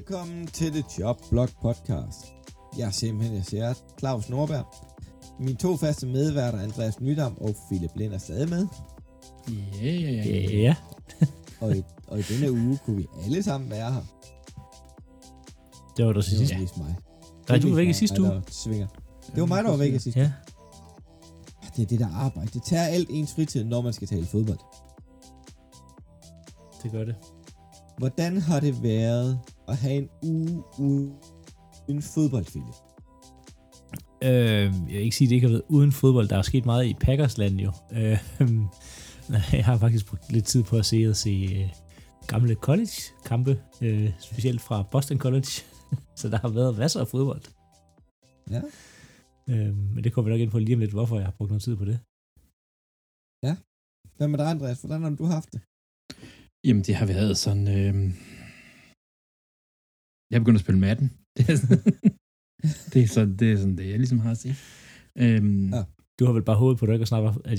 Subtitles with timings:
[0.00, 2.26] Velkommen til The Job Blog Podcast.
[2.78, 4.74] Jeg er simpelthen jeg siger Claus Norberg.
[5.40, 8.66] Mine to faste medværter, Andreas Nydam og Philip Lind, er stadig med.
[9.82, 10.50] Ja, ja, ja.
[10.56, 10.74] Ja,
[11.60, 14.02] Og i, og i denne uge kunne vi alle sammen være her.
[15.96, 16.54] det var der Det sidst.
[16.54, 16.96] var mest mig.
[17.48, 18.42] Nej, du var væk i sidste uge.
[18.50, 18.86] Svinger.
[19.34, 20.32] Det var mig, der var væk i sidste Ja.
[21.76, 22.50] Det er det der arbejde.
[22.54, 24.58] Det tager alt ens fritid, når man skal tale fodbold.
[26.82, 27.14] det gør det.
[27.98, 31.12] Hvordan har det været at have en uge
[31.88, 32.64] uden fodboldfilm?
[34.22, 36.28] Øh, jeg vil ikke sige, at det ikke har været uden fodbold.
[36.28, 37.72] Der er sket meget i Packersland jo.
[37.92, 38.18] Øh,
[39.52, 41.68] jeg har faktisk brugt lidt tid på at se og se øh,
[42.26, 45.48] gamle college-kampe, øh, specielt fra Boston College.
[46.16, 47.42] Så der har været masser af fodbold.
[48.50, 48.62] Ja.
[49.48, 51.50] Øh, men det kommer vi nok ind på lige om lidt, hvorfor jeg har brugt
[51.50, 51.98] noget tid på det.
[54.16, 54.80] Hvad med dig, Andreas?
[54.80, 55.60] Hvordan har du haft det?
[56.64, 57.68] Jamen, det har været sådan...
[57.68, 58.12] Øh...
[60.30, 61.08] Jeg er begyndt at spille Madden.
[61.36, 61.82] Det er sådan,
[62.92, 64.54] det, er sådan, det er sådan det, jeg ligesom har at sige.
[65.18, 65.82] Øhm, Ja.
[66.18, 67.58] Du har vel bare hovedet på, at du ikke har snakket at,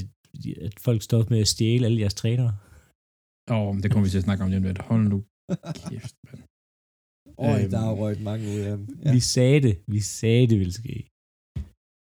[0.66, 2.58] at folk står med at stjæle alle jeres trænere.
[3.50, 4.78] Og det kommer vi til at snakke om lige om lidt.
[4.82, 5.24] Hold nu
[5.90, 6.42] kæft, mand.
[7.48, 7.70] Øj, Øhm.
[7.70, 8.88] der har røget mange ud af dem.
[9.06, 9.12] Ja.
[9.14, 9.76] Vi sagde det.
[9.88, 11.08] Vi sagde det ville ske.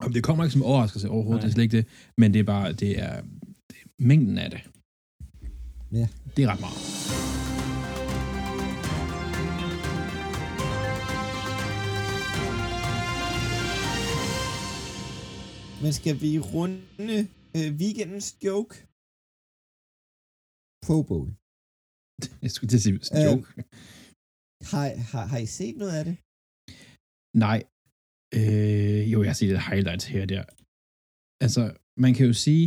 [0.05, 1.45] Om det kommer ikke som overraskelse overhovedet, Nej.
[1.47, 1.85] det er slet ikke det.
[2.17, 3.21] Men det er bare, det er,
[3.69, 4.61] det er mængden af det.
[5.91, 6.07] Ja.
[6.35, 7.36] Det er ret meget.
[15.83, 17.15] Men skal vi runde
[17.57, 18.73] øh, weekendens joke?
[20.85, 21.27] Pro Bowl.
[22.45, 23.47] Jeg skulle til at sige Øh, joke.
[24.71, 26.15] Har, har, har I set noget af det?
[27.45, 27.59] Nej.
[28.39, 30.43] Øh, jo, jeg har set lidt highlights her og der.
[31.45, 31.63] Altså,
[32.03, 32.65] man kan jo sige...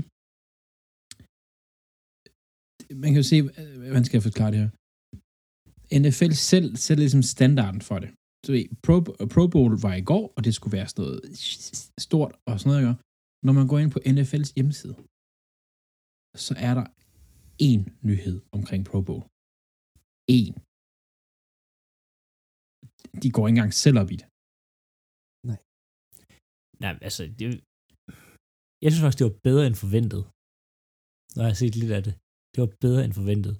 [3.02, 4.70] Man kan jo se, øh, hvordan skal jeg forklare det her?
[6.02, 8.10] NFL selv sætter ligesom standarden for det.
[8.44, 8.96] Så ved, Pro,
[9.34, 11.20] Pro Bowl var i går, og det skulle være sådan noget
[12.06, 12.82] stort og sådan noget.
[12.82, 13.02] ikke?
[13.46, 14.96] Når man går ind på NFL's hjemmeside,
[16.46, 16.86] så er der
[17.68, 19.22] én nyhed omkring Pro Bowl.
[20.38, 20.54] En.
[23.22, 24.26] De går ikke engang selv op i det.
[26.84, 27.44] Nej, altså, det,
[28.82, 30.22] jeg synes faktisk, det var bedre end forventet.
[31.34, 32.14] Når jeg har set lidt af det.
[32.52, 33.54] Det var bedre end forventet.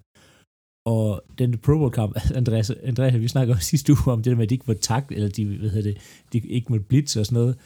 [0.90, 4.36] Og den Pro Bowl kamp, Andreas, Andreas, vi snakker også sidste uge om det der
[4.36, 5.98] med, at de ikke var takt, eller de, hvad hedder det,
[6.32, 7.56] de ikke måtte blitz og sådan noget.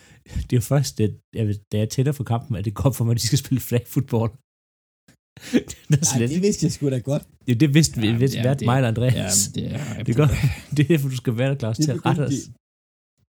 [0.51, 3.13] Det er først, at jeg, da jeg tænder for kampen, at det går for mig,
[3.13, 4.31] at de skal spille flag football.
[5.91, 7.23] det, er slet, det vidste jeg sgu da godt.
[7.47, 9.51] det, det vidste vi, Ja, vidste ja, hvert det- mig og Andreas.
[9.57, 10.03] Ja, det er...
[10.03, 10.27] det, gør,
[10.77, 12.31] det er derfor, du skal være der, Claus, Det til at rette os.
[12.31, 12.37] de,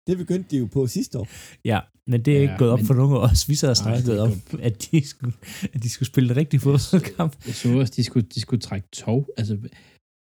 [0.07, 1.29] det begyndte de jo på sidste år.
[1.65, 3.49] Ja, men det er Ja, ikke gået op men- for nogen af os.
[3.49, 4.33] Vi sad og snakkede er om,
[4.63, 5.35] at de, skulle,
[5.75, 7.47] at de skulle spille en rigtig fodboldkamp.
[7.47, 9.29] Jeg så også, de skulle, de skulle trække tog.
[9.37, 9.59] Altså,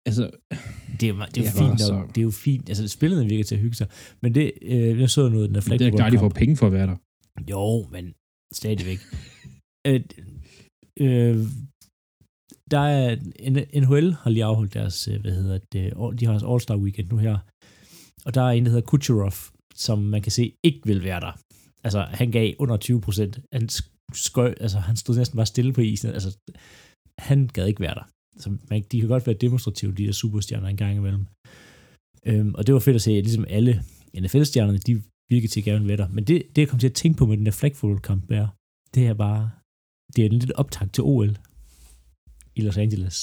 [0.05, 0.31] altså
[0.99, 2.03] Det er, jo- det er jo Det fint, så...
[2.15, 2.69] det er jo fint.
[2.69, 3.87] Altså, spillerne virker til at hygge sig.
[4.21, 6.57] Men det, øh, jeg så noget, den der flag det er klart, de får penge
[6.57, 6.95] for at være der.
[7.51, 8.13] Jo, men
[8.53, 8.99] stadigvæk.
[9.87, 10.01] øh,
[10.99, 11.37] øh,
[12.71, 13.15] der er,
[13.81, 17.17] NHL har lige afholdt deres, øh, hvad hedder det, de har deres All-Star Weekend nu
[17.17, 17.37] her.
[18.25, 19.33] Og der er en, der hedder Kucherov,
[19.73, 21.33] som man kan se ikke vil være der.
[21.83, 23.39] Altså, han gav under 20 procent.
[23.53, 23.69] Han,
[24.13, 26.09] skøj, altså, han stod næsten bare stille på isen.
[26.09, 26.37] Altså,
[27.19, 28.05] han gad ikke være der.
[28.37, 31.25] Så man, de kan godt være demonstrative, de der superstjerner en gang imellem.
[32.25, 33.83] Øhm, og det var fedt at se, at ligesom alle
[34.23, 35.03] NFL-stjernerne, de
[35.33, 36.07] virker til gerne være der.
[36.07, 38.47] Men det, det jeg kom til at tænke på med den der flag kamp er,
[38.95, 39.51] det er bare,
[40.15, 41.37] det er en lidt optag til OL
[42.55, 43.17] i Los Angeles.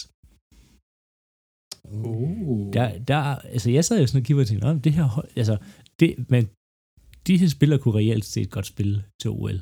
[1.85, 2.73] Oh.
[2.73, 3.21] Der, der,
[3.55, 5.57] altså jeg sad jo sådan og kiggede og tænkte, "Nå, det her, altså,
[6.01, 6.43] det, men
[7.27, 9.59] de her spillere kunne reelt set godt spille til OL.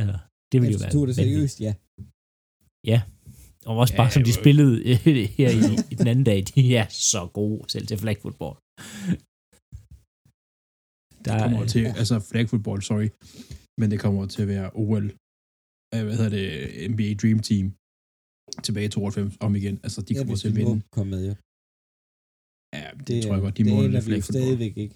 [0.00, 0.16] Altså,
[0.50, 1.72] det ville jo være tog det seriøst, ja.
[3.70, 4.74] Og også Ja, bare som de spillede
[5.38, 8.54] her i, i den anden dag, de er så gode selv til flag football.
[11.24, 13.08] Der, det kommer er- til, altså flag football, sorry,
[13.80, 15.04] men det kommer til at være OL,
[15.94, 16.46] øh, hvad hedder det,
[16.90, 17.66] NBA Dream Team,
[18.66, 19.76] tilbage i 92 om igen.
[19.86, 20.76] Altså, de ja, kommer hvis til at vinde.
[20.96, 21.34] komme med, ja.
[22.78, 24.44] Ja, det, Det, tror jeg godt, de det må aner med vi flag jo football.
[24.44, 24.94] stadigvæk ikke.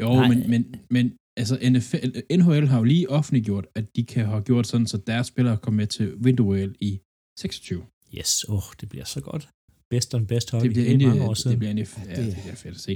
[0.00, 0.28] Jo, Nej.
[0.30, 1.04] men, men, men
[1.40, 2.06] altså NFL,
[2.40, 5.76] NHL har jo lige offentliggjort, at de kan have gjort sådan, så deres spillere kommer
[5.82, 7.00] med til vinter-OL i
[7.38, 7.86] 26.
[8.18, 9.48] Yes, åh, oh, det bliver så godt.
[9.90, 10.66] Best on best hockey.
[10.68, 11.58] Det bliver er endelig, mange år det siden.
[11.58, 12.94] bliver endelig, Ja, ja, det- det bliver fedt at se.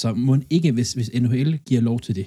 [0.00, 2.26] Så må ikke, hvis, hvis NHL giver lov til det,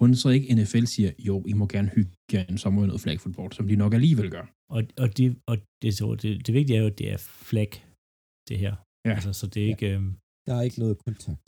[0.00, 3.00] må så ikke NFL siger, jo, I må gerne hygge jer en sommer med noget
[3.06, 4.46] flag football, som de nok alligevel gør.
[4.74, 7.16] Og, og, de, og det, så, det, det vigtige er jo, at det er
[7.50, 7.70] flag,
[8.48, 8.74] det her.
[9.06, 9.14] Ja.
[9.14, 10.10] Altså, så det er ikke, øhm,
[10.46, 11.46] Der er ikke noget kontakt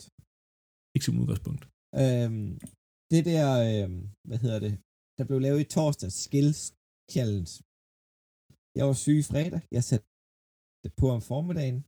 [0.97, 1.63] ikke som udgangspunkt.
[2.01, 2.49] Øhm,
[3.11, 4.73] det der, øhm, hvad hedder det,
[5.17, 6.61] der blev lavet i torsdag, Skills
[7.13, 7.53] Challenge.
[8.77, 9.61] Jeg var syg i fredag.
[9.77, 10.07] Jeg satte
[10.83, 11.79] det på om formiddagen.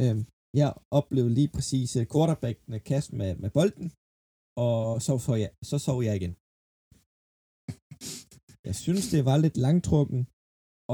[0.00, 0.22] Øhm,
[0.60, 0.70] jeg
[1.00, 3.86] oplevede lige præcis øh, quarterbackene kast med, med bolden,
[4.64, 4.76] og
[5.06, 6.34] så sov jeg, så sov jeg igen.
[8.68, 10.20] Jeg synes, det var lidt langtrukken,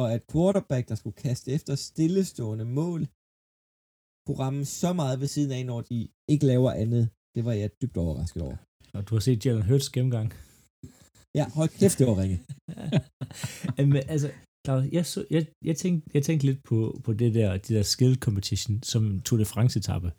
[0.01, 3.01] og at quarterback, der skulle kaste efter stillestående mål,
[4.31, 7.09] kunne ramme så meget ved siden af, når de ikke laver andet.
[7.35, 8.57] Det var jeg dybt overrasket over.
[8.93, 10.33] Og du har set Jalen Hurts gennemgang.
[11.35, 12.39] Ja, hold kæft, det var ringe.
[13.93, 14.29] Men altså,
[14.67, 17.83] Claus, jeg, så, jeg, jeg, tænkte, jeg tænkte lidt på, på det der, det der
[17.83, 20.11] skill competition, som Tour de France etappe.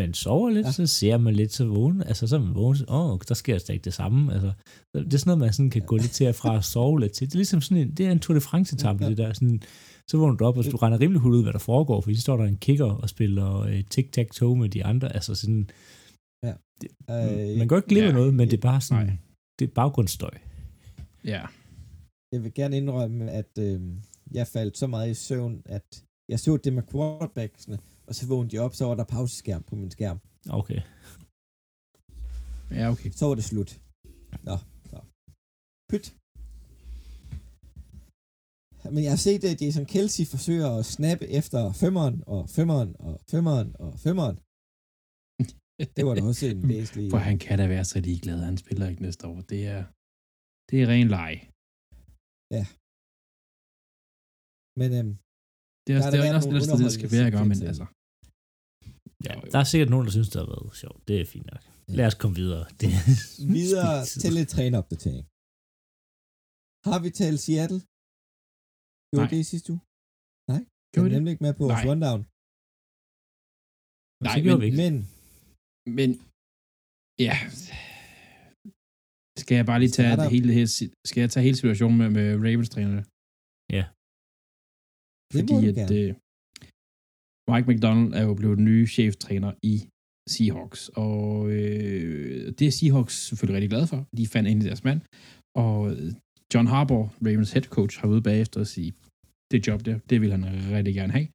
[0.00, 0.72] Man sover lidt, ja.
[0.72, 2.02] så ser man lidt så vågen.
[2.02, 4.32] Altså, så man vågen, åh, oh, der sker ikke det samme.
[4.34, 4.52] Altså,
[4.94, 7.12] det er sådan noget, man sådan kan gå lidt til at fra at sove lidt
[7.12, 7.26] til.
[7.26, 9.10] Det er ligesom sådan en, det er en Tour de France etappe, ja, ja.
[9.10, 9.32] det der.
[9.32, 9.62] Sådan,
[10.10, 12.22] så vågner du op, og du regner rimelig hul ud, hvad der foregår, fordi så
[12.22, 15.12] står der en kicker og spiller uh, tic-tac-toe med de andre.
[15.12, 15.70] Altså sådan,
[16.42, 16.54] ja.
[16.80, 19.16] det, øh, man kan ikke glemme ja, noget, men det er bare sådan, nej.
[19.58, 20.34] det er baggrundsstøj.
[21.24, 21.42] Ja.
[22.32, 23.80] Jeg vil gerne indrømme, at øh,
[24.30, 28.56] jeg faldt så meget i søvn, at jeg så det med quarterbacksene, og så vågnede
[28.56, 30.18] jeg op, så var der pauseskærm på min skærm.
[30.50, 30.80] Okay.
[32.70, 33.10] Ja, okay.
[33.10, 33.80] Så var det slut.
[34.42, 34.56] Nå,
[34.90, 34.98] så.
[35.90, 36.16] Pyt.
[38.92, 43.14] Men jeg har set, at Jason Kelsey forsøger at snappe efter femmeren, og femmeren, og
[43.32, 44.36] femmeren, og femmeren.
[45.96, 47.06] Det var da også en væsentlig...
[47.14, 49.38] For han kan da være så ligeglad, han spiller ikke næste år.
[49.52, 49.82] Det er,
[50.68, 51.34] det er ren leg.
[52.56, 52.64] Ja.
[54.80, 55.14] Men øhm,
[55.84, 57.44] det er, også, det er også det, det skal være, ikke?
[57.52, 57.86] Men altså...
[59.26, 61.00] Ja, der er sikkert nogen, der synes, det har været sjovt.
[61.08, 61.62] Det er fint nok.
[61.98, 62.64] Lad os komme videre.
[62.80, 62.90] Det
[63.56, 65.26] videre til lidt træneopdatering.
[66.88, 67.80] Har vi talt Seattle?
[69.14, 69.82] Gjorde det i sidste uge?
[70.52, 70.62] Nej.
[70.92, 71.16] Gjorde det?
[71.16, 71.84] nemlig ikke med på Nej.
[71.90, 72.20] rundown.
[74.28, 74.94] Nej, men, men,
[75.98, 76.10] men,
[77.26, 77.36] ja,
[79.42, 80.48] skal jeg bare lige tage det hele,
[81.10, 83.02] skal jeg tage hele situationen med, med Ravens trænerne?
[83.76, 83.84] Ja.
[85.34, 86.10] Fordi at uh,
[87.50, 89.74] Mike McDonald er jo blevet den nye cheftræner i
[90.32, 91.26] Seahawks, og
[91.56, 94.00] øh, det er Seahawks selvfølgelig rigtig glade for.
[94.18, 95.00] De fandt ind i deres mand,
[95.62, 95.76] og
[96.52, 98.90] John Harbour, Ravens head coach, har ude bagefter at sige,
[99.54, 100.42] det job der, det vil han
[100.76, 101.28] rigtig gerne have.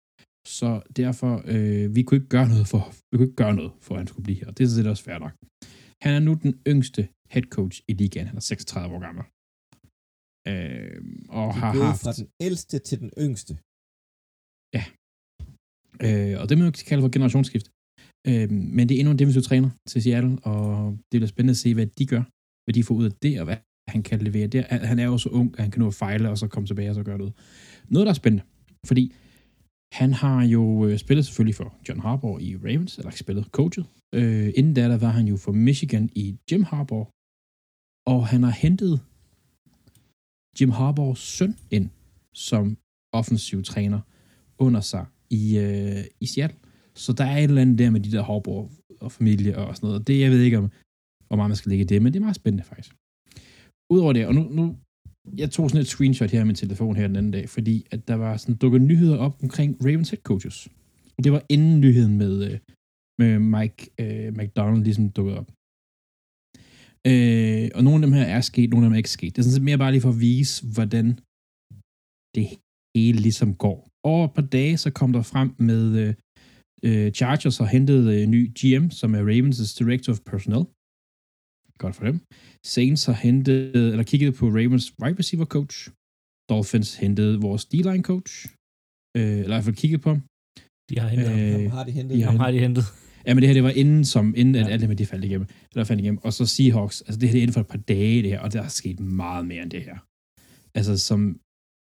[0.60, 0.70] Så
[1.02, 4.00] derfor, øh, vi kunne ikke gøre noget for, vi kunne ikke gøre noget for, at
[4.02, 4.50] han skulle blive her.
[4.56, 5.36] Det er sådan set også fair nok.
[6.06, 7.02] Han er nu den yngste
[7.34, 8.28] head coach i ligaen.
[8.32, 9.24] Han er 36 år gammel.
[10.50, 10.98] Øh,
[11.40, 12.02] og har haft...
[12.04, 13.54] fra den ældste til den yngste.
[14.78, 14.84] Ja.
[16.06, 17.68] Øh, og det må man jo kalde for generationsskift.
[18.30, 20.64] Øh, men det er endnu en defensiv træner til Seattle, og
[21.10, 22.24] det bliver spændende at se, hvad de gør,
[22.64, 24.64] hvad de får ud af det, og hvad han kan levere der.
[24.86, 26.90] Han er jo så ung, at han kan nå at fejle, og så komme tilbage
[26.90, 27.32] og så gøre det ud.
[27.88, 28.44] Noget, der er spændende,
[28.86, 29.14] fordi
[29.94, 33.86] han har jo øh, spillet selvfølgelig for John Harbaugh i Ravens, eller spillet coachet.
[34.16, 37.08] Øh, inden da, der var han jo for Michigan i Jim Harbaugh,
[38.14, 39.02] og han har hentet
[40.62, 41.90] Jim Harbaughs søn ind
[42.34, 42.78] som
[43.14, 44.00] offensiv træner
[44.58, 46.60] under sig i, øh, i Seattle.
[46.96, 48.72] Så der er et eller andet der med de der Harbaugh
[49.02, 50.08] og familie og sådan noget.
[50.08, 50.72] Det, jeg ved ikke, om,
[51.28, 52.92] hvor meget man skal lægge i det, men det er meget spændende faktisk.
[53.94, 54.76] Udover det, og nu, nu
[55.38, 58.08] jeg tog sådan et screenshot her af min telefon her den anden dag, fordi at
[58.08, 60.68] der var sådan dukket nyheder op omkring Ravens head coaches.
[61.24, 62.60] Det var inden nyheden med, øh,
[63.20, 65.50] med Mike øh, McDonald ligesom dukkede op.
[67.12, 69.36] Øh, og nogle af dem her er sket, nogle af dem er ikke sket.
[69.36, 71.08] Det er sådan set mere bare lige for at vise, hvordan
[72.36, 72.46] det
[72.96, 73.78] hele ligesom går.
[74.04, 76.14] Over et par dage, så kom der frem med øh,
[76.88, 80.66] øh Chargers har hentet øh, ny GM, som er Ravens' Director of Personnel.
[81.84, 82.18] Godt for dem.
[82.76, 85.76] Saints har hentet, eller kigget på Ravens wide receiver coach.
[86.50, 88.34] Dolphins hentede vores D-line coach.
[89.18, 90.22] Øh, eller i hvert fald kigget på ham.
[90.90, 91.72] De har hentet øh, ham.
[91.78, 92.18] har de hentet.
[92.18, 92.86] De ham har de hentet.
[93.26, 94.62] Ja, men det her, det var inden, som, inden ja.
[94.62, 95.48] at alle med de faldt igennem.
[95.72, 96.20] Eller faldt igennem.
[96.26, 98.40] Og så Seahawks, altså det her, det er inden for et par dage, det her,
[98.40, 99.98] og der er sket meget mere end det her.
[100.78, 101.22] Altså som,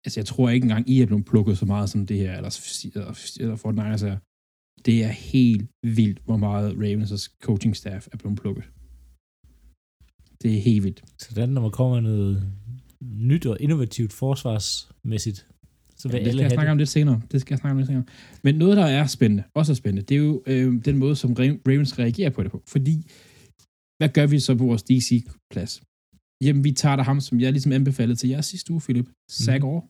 [0.04, 2.52] altså jeg tror ikke engang, I er blevet plukket så meget som det her, eller,
[2.94, 4.18] eller, eller Fortnite er.
[4.86, 5.64] Det er helt
[5.98, 8.64] vildt, hvor meget Ravens' coaching staff er blevet plukket.
[10.42, 11.04] Det er helt vildt.
[11.18, 12.52] Så den, når man kommer med noget
[13.00, 15.46] nyt og innovativt forsvarsmæssigt,
[15.96, 16.72] så vil ja, det skal jeg snakke det.
[16.72, 17.22] om lidt senere.
[17.32, 18.04] Det skal jeg snakke om lidt senere.
[18.44, 21.32] Men noget, der er spændende, også er spændende, det er jo øh, den måde, som
[21.68, 22.62] Ravens reagerer på det på.
[22.68, 22.96] Fordi,
[23.98, 25.82] hvad gør vi så på vores DC-plads?
[26.44, 29.08] Jamen, vi tager der ham, som jeg ligesom anbefalede til jer sidste uge, Philip.
[29.30, 29.80] Zach mm.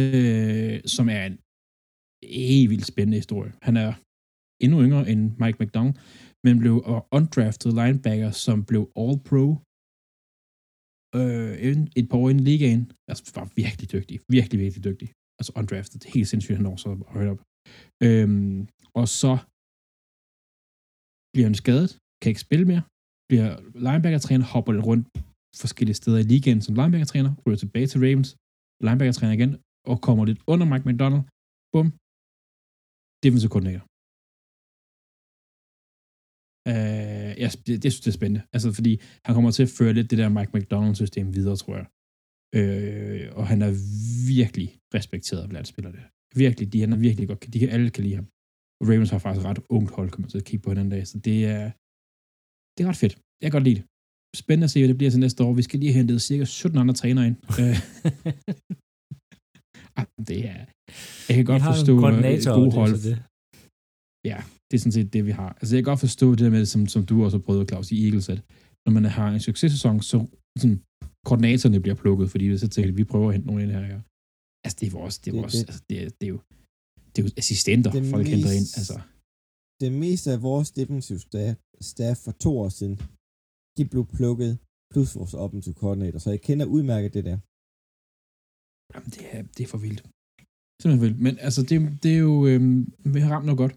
[0.00, 1.38] øh, som er en
[2.22, 3.52] helt vildt spændende historie.
[3.62, 3.92] Han er
[4.64, 5.94] endnu yngre end Mike McDonald,
[6.44, 6.74] men blev
[7.12, 9.63] undrafted linebacker, som blev All-Pro
[11.18, 11.52] øh,
[12.00, 12.82] et par år inden ligaen.
[13.10, 14.16] Altså, var virkelig dygtig.
[14.36, 15.08] Virkelig, virkelig dygtig.
[15.38, 16.00] Altså undrafted.
[16.14, 17.40] Helt sindssygt, han når så højt op.
[18.06, 18.58] Øhm,
[19.00, 19.32] og så
[21.32, 21.90] bliver han skadet,
[22.20, 22.82] kan ikke spille mere,
[23.28, 23.48] bliver
[23.86, 25.06] linebacker-træner, hopper lidt rundt
[25.64, 28.30] forskellige steder i ligaen som linebacker-træner, ryger tilbage til Ravens,
[28.86, 29.52] linebacker-træner igen,
[29.90, 31.24] og kommer lidt under Mike McDonald.
[31.72, 31.88] Bum.
[33.24, 33.84] Defensive koordinator.
[37.42, 38.42] Jeg, det, det synes jeg er spændende.
[38.54, 38.92] Altså, fordi
[39.26, 41.86] han kommer til at føre lidt det der Mike McDonald-system videre, tror jeg.
[42.58, 43.72] Øh, og han er
[44.34, 46.02] virkelig respekteret blandt spillerne.
[46.42, 48.26] Virkelig, de, han er virkelig godt, de kan, alle kan lide ham.
[48.80, 51.02] Og Ravens har faktisk ret ungt hold, kommer til at kigge på en anden dag,
[51.10, 51.64] så det er,
[52.74, 53.14] det er ret fedt.
[53.40, 53.84] Jeg kan godt lide det.
[54.42, 55.52] Spændende at se, hvad det bliver til næste år.
[55.60, 57.38] Vi skal lige have hentet cirka 17 andre trænere ind.
[57.60, 57.76] Øh,
[60.30, 60.60] det er,
[61.28, 62.02] jeg kan godt forstå øh,
[62.58, 62.96] gode hold.
[63.08, 63.16] det.
[64.30, 64.38] Ja,
[64.74, 65.50] det er sådan set det, vi har.
[65.60, 67.96] Altså, jeg kan godt forstå det med, som, som du også har prøvet, Claus, i
[68.04, 68.40] Eagles, at
[68.86, 70.16] når man har en successæson, så
[70.60, 70.78] sådan,
[71.28, 73.84] koordinatorerne bliver plukket, fordi så tænker de, vi prøver at hente nogen ind her.
[73.94, 74.00] Ja.
[74.64, 76.40] Altså, det er vores, det er Det- vores, det- altså, det, er, det, er jo,
[77.12, 78.66] det er jo assistenter, Det folk henter ind.
[78.66, 78.96] mest- Altså,
[79.82, 81.56] Det meste af vores defensive staff,
[81.92, 82.94] staff for to år siden,
[83.76, 84.52] de blev plukket,
[84.92, 87.36] plus vores offensive koordinator, så jeg kender udmærket det der.
[88.92, 90.00] jamen, det, er, det er for vildt.
[90.80, 91.18] Simpelthen vildt.
[91.26, 92.78] Men altså, det, det er jo, øhm,
[93.14, 93.74] vi har ramt noget godt.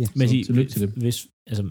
[0.00, 0.90] Ja, Men Så tillykke til det.
[1.04, 1.18] hvis,
[1.50, 1.62] altså,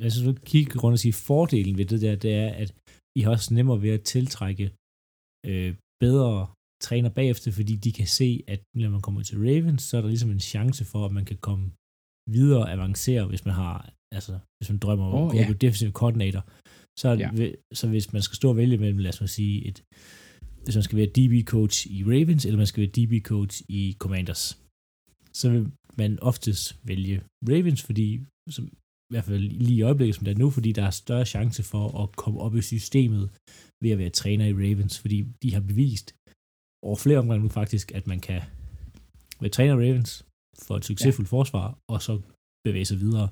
[0.00, 2.70] hvis du kigger rundt og siger, fordelen ved det der, det er, at
[3.18, 4.64] I har også nemmere ved at tiltrække
[5.50, 5.70] øh,
[6.04, 6.36] bedre
[6.86, 10.08] træner bagefter, fordi de kan se, at når man kommer til Ravens, så er der
[10.08, 11.64] ligesom en chance for, at man kan komme
[12.36, 13.76] videre og avancere, hvis man har,
[14.16, 15.58] altså, hvis man drømmer om Åh, at gå ja.
[15.64, 16.42] defensive coordinator.
[17.00, 17.30] Så, Ja.
[17.74, 19.78] så hvis man skal stå og vælge mellem, lad os sige, et,
[20.64, 24.42] hvis man skal være DB-coach i Ravens, eller man skal være DB-coach i Commanders,
[25.32, 25.60] så vil
[25.98, 28.20] man oftest vælge Ravens, fordi
[28.50, 28.64] som,
[29.10, 31.62] i hvert fald lige i øjeblikket, som det er nu, fordi der er større chance
[31.62, 33.30] for at komme op i systemet
[33.82, 36.14] ved at være træner i Ravens, fordi de har bevist
[36.86, 38.40] over flere omgange nu faktisk, at man kan
[39.40, 40.24] være træner i Ravens
[40.66, 41.36] for et succesfuldt ja.
[41.36, 42.20] forsvar, og så
[42.64, 43.28] bevæge sig videre.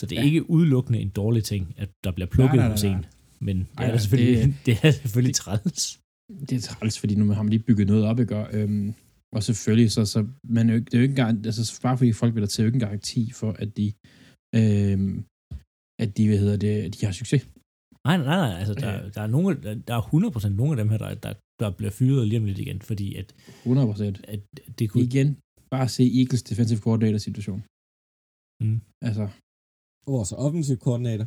[0.00, 0.26] Så det er Ja.
[0.26, 3.04] ikke udelukkende en dårlig ting, at der bliver plukket Nej, nej, hos nej, en.
[3.40, 6.00] Men det Ej, er, nej, selvfølgelig, det- det, det er selvfølgelig træls.
[6.48, 8.36] det er træls, fordi nu har man lige bygget noget op, ikke?
[8.36, 8.94] Og, øhm,
[9.36, 10.20] og selvfølgelig, så, så
[10.56, 12.50] man er jo ikke, det er jo ikke engang, altså bare fordi folk vil der
[12.52, 13.86] til, er jo ikke en garanti for, at de,
[14.60, 15.14] øhm,
[16.02, 17.42] at de, hvad hedder det, at de har succes.
[18.06, 19.08] Nej, nej, nej, altså der, Ja.
[19.14, 21.32] der, er nogle, der, der er 100% nogle af dem her, der, der,
[21.62, 23.28] der bliver fyret lige om lidt igen, fordi at,
[23.64, 24.16] 100 procent.
[24.34, 24.40] at
[24.78, 25.04] det kunne...
[25.10, 25.28] Igen,
[25.74, 27.60] bare se Eagles defensive coordinator situation.
[28.64, 28.78] Mm.
[29.08, 29.24] Altså,
[30.14, 31.26] Vores offensive koordinator.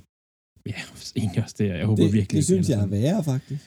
[0.71, 0.79] ja,
[1.19, 1.67] egentlig også det.
[1.81, 2.37] Jeg håber Det, virkelig.
[2.37, 3.63] det synes jeg er værre, faktisk.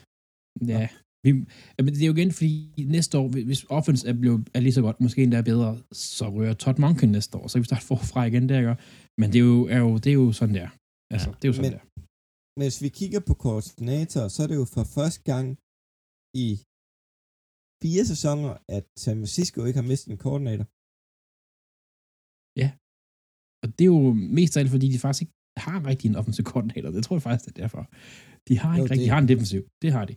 [0.73, 0.88] Ja.
[1.26, 1.30] Vi,
[1.76, 4.76] ja, men det er jo igen, fordi næste år, hvis offense er, blevet, er lige
[4.78, 5.71] så godt, måske endda bedre,
[6.14, 8.76] så rører Todd Monken næste år, så vi starte forfra igen der, ikke?
[9.21, 10.68] Men det er jo, er jo, det er jo sådan der.
[11.14, 11.35] Altså, Ja.
[11.38, 11.85] det er jo sådan Men- der.
[12.56, 15.47] Men hvis vi kigger på koordinator, så er det jo for første gang
[16.47, 16.49] i
[17.83, 20.66] fire sæsoner, at San Francisco ikke har mistet en koordinator.
[23.62, 24.02] Og det er jo
[24.38, 26.91] mest af alt, fordi de faktisk ikke har rigtig en offensiv koordinator.
[26.97, 27.83] Det tror jeg faktisk, det er derfor.
[28.49, 29.63] De har ikke Jo, rigtig, det- de har en defensiv.
[29.83, 30.15] Det har de.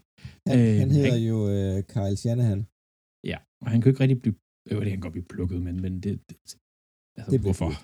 [0.49, 2.59] Han, Øh, han hedder han- jo øh, Kyle Shanahan.
[3.31, 4.35] Ja, og han kan ikke rigtig blive...
[4.69, 6.11] Øh, det kan godt blive plukket, men, men det...
[6.29, 6.55] det altså,
[7.33, 7.69] Det hvorfor?
[7.73, 7.83] dyrt.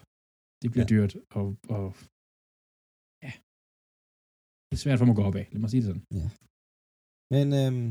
[0.61, 0.91] Det bliver Ja.
[0.93, 1.45] dyrt, og,
[1.75, 1.85] og...
[3.25, 3.33] Ja.
[4.67, 5.45] Det er svært for mig at gå op af.
[5.53, 6.05] Lad mig sige det sådan.
[7.35, 7.87] Men øhm,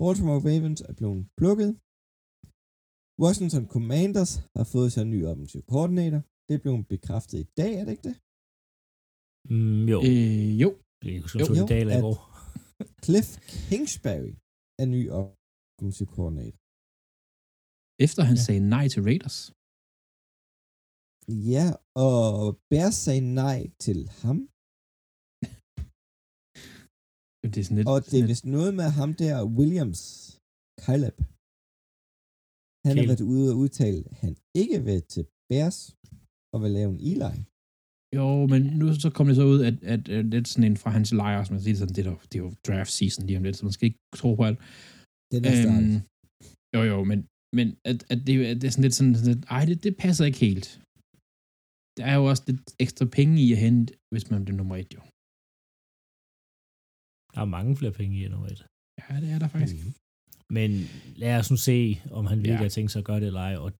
[0.00, 1.70] Baltimore Ravens er blevet plukket.
[3.24, 6.20] Washington Commanders har fået sig en ny offensiv koordinator.
[6.46, 8.16] Det er blevet bekræftet i dag, er det ikke det?
[9.54, 10.68] Mm, jo, øh, jo.
[11.04, 12.18] jeg kan jo, jo, i dag eller i går.
[13.04, 13.28] Cliff
[13.68, 14.32] Kingsbury
[14.82, 16.58] er ny offensiv koordinator.
[18.06, 18.44] Efter han Ja.
[18.46, 19.38] sagde nej til Raiders.
[21.52, 21.66] Ja,
[22.06, 22.24] og
[22.70, 24.38] Bears sagde nej til ham.
[27.52, 27.88] Det er sådan lidt...
[27.94, 30.02] Og det er vist noget med ham der, Williams,
[30.84, 31.16] Caleb.
[32.84, 33.10] Han har Caleb.
[33.12, 34.32] været ude og udtale, at han
[34.62, 35.78] ikke vil til Bears
[36.54, 37.34] og vil lave en Eli.
[38.18, 40.90] Jo, men nu så kom det så ud, at, at, at lidt sådan en fra
[40.96, 43.38] hans lejre, som man siger sådan, det er, jo, det er jo draft season lige
[43.38, 44.58] om lidt, så man skal ikke tro på alt.
[45.32, 45.54] Den er.
[45.66, 45.94] Øhm,
[46.76, 47.18] jo, jo, men,
[47.58, 49.92] men at, at det, at det er sådan lidt sådan, sådan lidt, ej, det, det
[50.04, 50.66] passer ikke helt.
[51.96, 54.90] Der er jo også lidt ekstra penge i at hente, hvis man bliver nummer et,
[54.96, 55.02] jo.
[57.34, 58.62] Der er mange flere penge i nummer et.
[59.00, 59.76] Ja, det er der faktisk.
[59.84, 59.92] Mm.
[60.56, 60.70] Men
[61.22, 61.76] lad os nu se,
[62.18, 62.64] om han virkelig Ja.
[62.64, 62.68] ja.
[62.68, 63.54] har tænkt sig at gøre det eller ej.
[63.64, 63.70] Og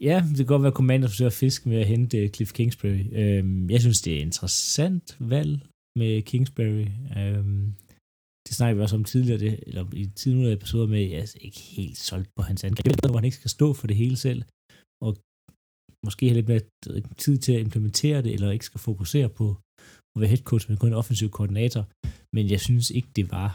[0.00, 2.52] ja, det kan godt være, at Commander forsøger at fiske med at hente øh, Cliff
[2.52, 3.04] Kingsbury.
[3.12, 5.60] Øhm, jeg synes, det er et interessant valg
[5.98, 6.86] med Kingsbury.
[7.18, 7.74] Øhm,
[8.46, 11.38] det snakker vi også om tidligere, det, eller i tidligere episoder med, at jeg er
[11.40, 14.42] ikke helt solgt på hans angreb, hvor han ikke skal stå for det hele selv,
[15.04, 15.16] og
[16.06, 16.64] måske have lidt mere
[17.24, 19.46] tid til at implementere det, eller ikke skal fokusere på
[20.14, 21.82] at være head coach, men kun en offensiv koordinator.
[22.36, 23.50] Men jeg synes ikke, det var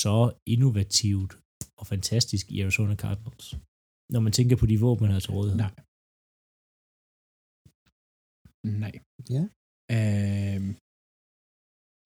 [0.00, 1.32] så innovativt
[1.80, 3.46] og fantastisk i Arizona Cardinals.
[4.12, 5.58] Når man tænker på de våben, man har til rådighed.
[5.64, 5.74] Nej.
[8.82, 8.94] Nej.
[9.36, 9.42] Ja.
[9.96, 10.70] Øhm,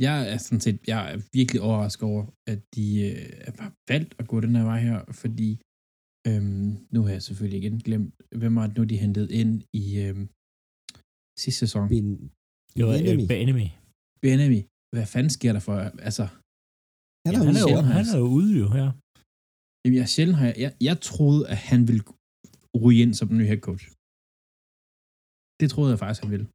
[0.06, 2.22] jeg er sådan set, jeg er virkelig overrasket over,
[2.52, 3.26] at de øh,
[3.62, 5.50] har valgt at gå den her vej her, fordi
[6.30, 8.10] Øhm, nu har jeg selvfølgelig igen glemt,
[8.40, 10.24] hvem var det nu, de hentede ind i øhm,
[11.42, 11.84] sidste sæson?
[11.94, 12.06] Bin,
[12.76, 13.24] Det var Enemy.
[13.32, 13.68] øh, Enemy.
[14.24, 14.60] Benemy.
[14.94, 15.74] Hvad fanden sker der for?
[16.08, 16.24] Altså,
[17.24, 18.88] han Ja, er, han, jo er jo, han er jo ude jo her.
[19.86, 22.02] Jamen, jeg sjældent har jeg, jeg, jeg troede, at han ville
[22.84, 23.84] ryge ind som den nye head coach.
[25.60, 26.48] Det troede jeg faktisk, han ville.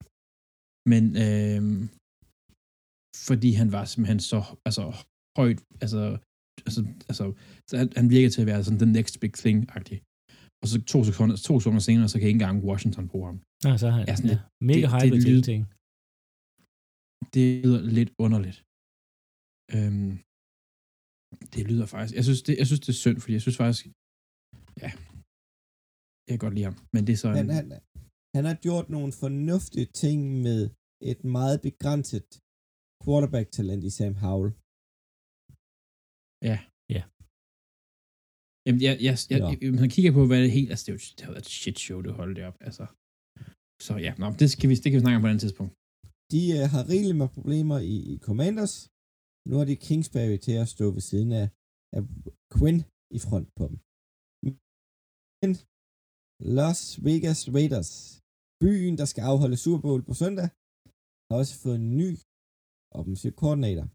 [0.91, 1.81] Men øhm,
[3.29, 4.83] fordi han var simpelthen så altså,
[5.39, 6.01] højt, altså,
[6.67, 7.25] altså, altså
[7.69, 9.97] så han, han virkede til at være sådan the next big thing-agtig.
[10.61, 13.37] Og så to sekunder, to sekunder senere, så kan ikke engang Washington bruge ham.
[13.67, 15.61] Nej, så er han Ja, sådan ja, lidt- mega det- hype det til lyd- ting.
[17.35, 18.57] Det lyder lidt underligt.
[19.75, 20.11] Øhm,
[21.53, 23.81] det lyder faktisk, jeg synes det, jeg synes det er synd, fordi jeg synes faktisk,
[24.83, 24.91] ja,
[26.25, 27.67] jeg kan godt lide ham, men det er så en, han, han,
[28.35, 30.61] han har gjort nogle fornuftige ting med
[31.11, 32.27] et meget begrænset
[33.03, 34.51] quarterback-talent i Sam Howell.
[38.65, 39.47] Jamen, jeg, jeg, jeg, Ja.
[39.51, 40.69] jeg, hvis man kigger på, hvad det er helt...
[40.73, 42.57] Altså, det, er jo, det har været et shit show, det holdt det op.
[42.67, 42.85] Altså.
[43.85, 45.73] Så ja, nå, det, skal vi, det kan vi snakke om på et andet tidspunkt.
[46.33, 48.75] De uh, har rigeligt med problemer i, i Commanders.
[49.49, 51.47] Nu har de Kingsbury til at stå ved siden af,
[51.97, 52.01] af
[52.53, 52.79] Quinn
[53.17, 53.77] i front på dem.
[55.41, 55.51] Men
[56.57, 57.91] Las Vegas Raiders,
[58.63, 60.47] byen, der skal afholde Super Bowl på søndag,
[61.27, 62.09] har også fået en ny
[62.99, 63.87] offensiv koordinator.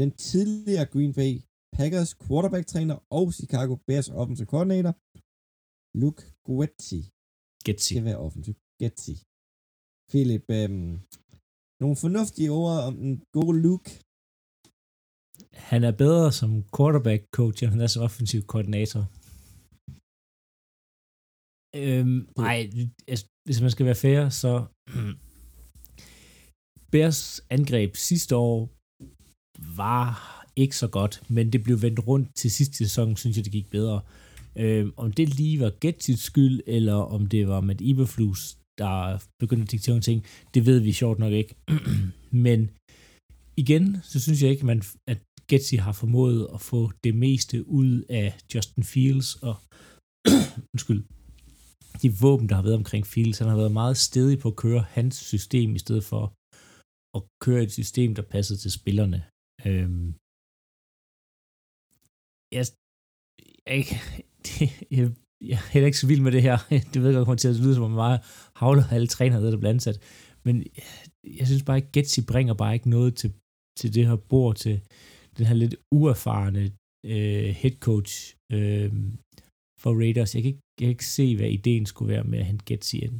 [0.00, 1.32] Den tidligere Green Bay
[1.78, 4.92] Packers quarterback-træner og Chicago Bears offensiv koordinator,
[6.02, 7.00] Luke Guetzi,
[7.66, 7.92] Getsy.
[7.92, 8.54] skal være offensiv.
[8.80, 9.14] Guetzi.
[10.10, 10.92] Philip, øhm,
[11.82, 13.90] nogle fornuftige ord om den gode Luke.
[15.52, 19.06] Han er bedre som quarterback coach, end han er som offensiv koordinator.
[21.76, 22.70] Øhm, nej,
[23.08, 24.64] altså, hvis man skal være fair, så
[26.92, 28.70] Bears angreb sidste år
[29.76, 33.52] var ikke så godt, men det blev vendt rundt til sidste sæson, synes jeg, det
[33.52, 34.00] gik bedre.
[34.56, 39.62] Øhm, om det lige var Getsits skyld, eller om det var Matt Eberflus, der begyndte
[39.62, 40.24] at diktere ting,
[40.54, 41.54] det ved vi sjovt nok ikke.
[42.46, 42.70] men
[43.56, 45.18] igen, så synes jeg ikke, man, at
[45.50, 49.56] Getsy har formået at få det meste ud af Justin Fields og
[50.72, 51.02] undskyld,
[52.02, 53.38] de våben, der har været omkring Fields.
[53.38, 56.22] Han har været meget stedig på at køre hans system, i stedet for
[57.16, 59.20] at køre et system, der passer til spillerne.
[59.68, 60.08] Øhm,
[62.56, 62.64] jeg,
[63.66, 63.82] jeg,
[64.96, 65.04] jeg,
[65.50, 66.56] jeg er heller ikke så vild med det her.
[66.92, 68.20] Det ved jeg godt, kommer til at lyde som om meget
[68.60, 69.98] havler alle trænere, der bliver ansat.
[70.46, 70.54] Men
[71.40, 73.30] jeg synes bare ikke, Getsy bringer bare ikke noget til,
[73.78, 74.76] til det her bord, til
[75.40, 76.62] den her lidt uerfarne
[77.12, 78.12] øh, head coach
[78.56, 78.90] øh,
[79.82, 80.34] for Raiders.
[80.34, 82.96] Jeg kan, ikke, jeg kan ikke se, hvad ideen skulle være med at hente Getsy
[83.06, 83.18] ind.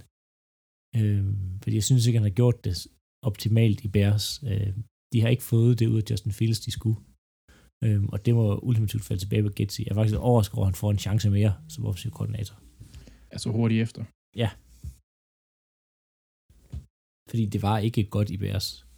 [0.98, 1.24] Øh,
[1.62, 2.74] fordi jeg synes ikke, han har gjort det
[3.28, 4.26] optimalt i Bears.
[4.50, 4.72] Øh,
[5.12, 6.98] de har ikke fået det ud af Justin Fields, de skulle.
[7.84, 9.80] Øh, og det må ultimativt falde tilbage på Getsy.
[9.80, 12.56] Jeg er faktisk overrasket over, at han får en chance mere som offensiv koordinator.
[13.30, 14.04] Altså hurtigt efter.
[17.30, 18.89] Fordi det var ikke godt i Bears.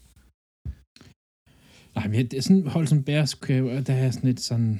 [1.96, 2.44] Nej, men det er
[2.90, 4.70] sådan Bears, kan jo- der er sådan lidt sådan...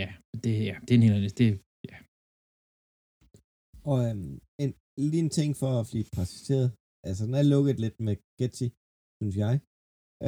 [0.00, 0.08] Ja,
[0.42, 1.36] det, ja, det er en helt anden...
[1.40, 1.48] Det,
[1.90, 1.96] ja.
[3.90, 4.70] Og øhm, en,
[5.04, 6.68] lige en ting for at blive præciseret.
[7.08, 8.68] Altså, den er lukket lidt med Getty,
[9.18, 9.54] synes jeg.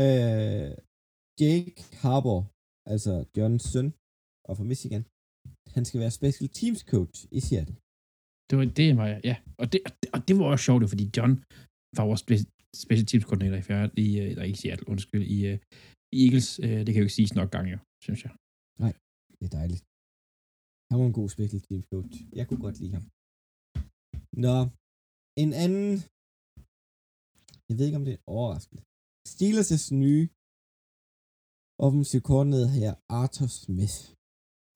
[0.03, 0.71] Øh,
[1.43, 2.41] Jake Harbour,
[2.93, 3.89] altså Johns søn,
[4.49, 5.03] og fra Michigan,
[5.77, 7.77] han skal være special teams coach i Seattle.
[8.49, 9.37] Det var, det var ja.
[9.63, 11.33] Og det, og det, og det var også sjovt, fordi John
[11.99, 12.51] var spe-
[12.83, 15.59] special teams koordinator i, Fjerde, i, øh, eller ikke i Seattle, undskyld, i, øh,
[16.15, 16.49] i Eagles.
[16.65, 18.33] Øh, det kan jo ikke siges nok gange, jo, synes jeg.
[18.85, 18.95] Nej,
[19.39, 19.83] Det er dejligt.
[20.91, 22.15] Han var en god special teams coach.
[22.39, 23.05] Jeg kunne godt lide ham.
[24.45, 24.57] Nå,
[25.43, 25.89] en anden...
[27.69, 28.83] Jeg ved ikke, om det er overraskende.
[29.33, 30.25] Steelers' nye
[31.87, 33.99] offensiv koordinator her, Arthur Smith.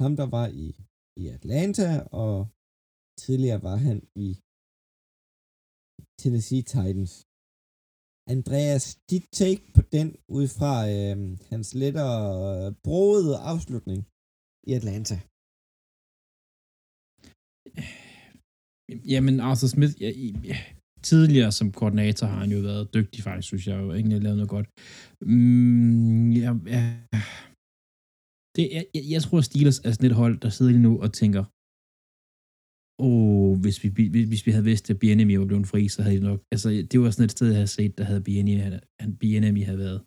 [0.02, 0.66] Ham, der var i,
[1.22, 1.88] i Atlanta,
[2.22, 2.34] og
[3.24, 4.28] tidligere var han i
[6.20, 7.25] Tennessee Titans.
[8.34, 10.08] Andreas, dit take på den,
[10.38, 11.16] ud fra øh,
[11.50, 12.18] hans lettere
[12.66, 14.00] øh, broede afslutning
[14.68, 15.16] i Atlanta.
[19.12, 20.10] Jamen, Arthur Smith, ja,
[20.50, 20.58] ja,
[21.10, 23.92] tidligere som koordinator har han jo været dygtig, faktisk, synes jeg jo.
[23.92, 24.68] Egentlig lavet noget godt.
[25.32, 26.82] Mm, ja, ja.
[28.56, 31.12] Det, jeg, jeg, jeg tror, Steelers er sådan et hold, der sidder lige nu og
[31.20, 31.44] tænker,
[32.98, 36.22] oh, hvis vi, hvis, vi havde vidst, at Bienemy var blevet fri, så havde de
[36.24, 36.40] nok...
[36.52, 38.60] Altså, det var sådan et sted, jeg havde set, der havde Bienemy,
[39.00, 40.00] han, Bienemy havde været.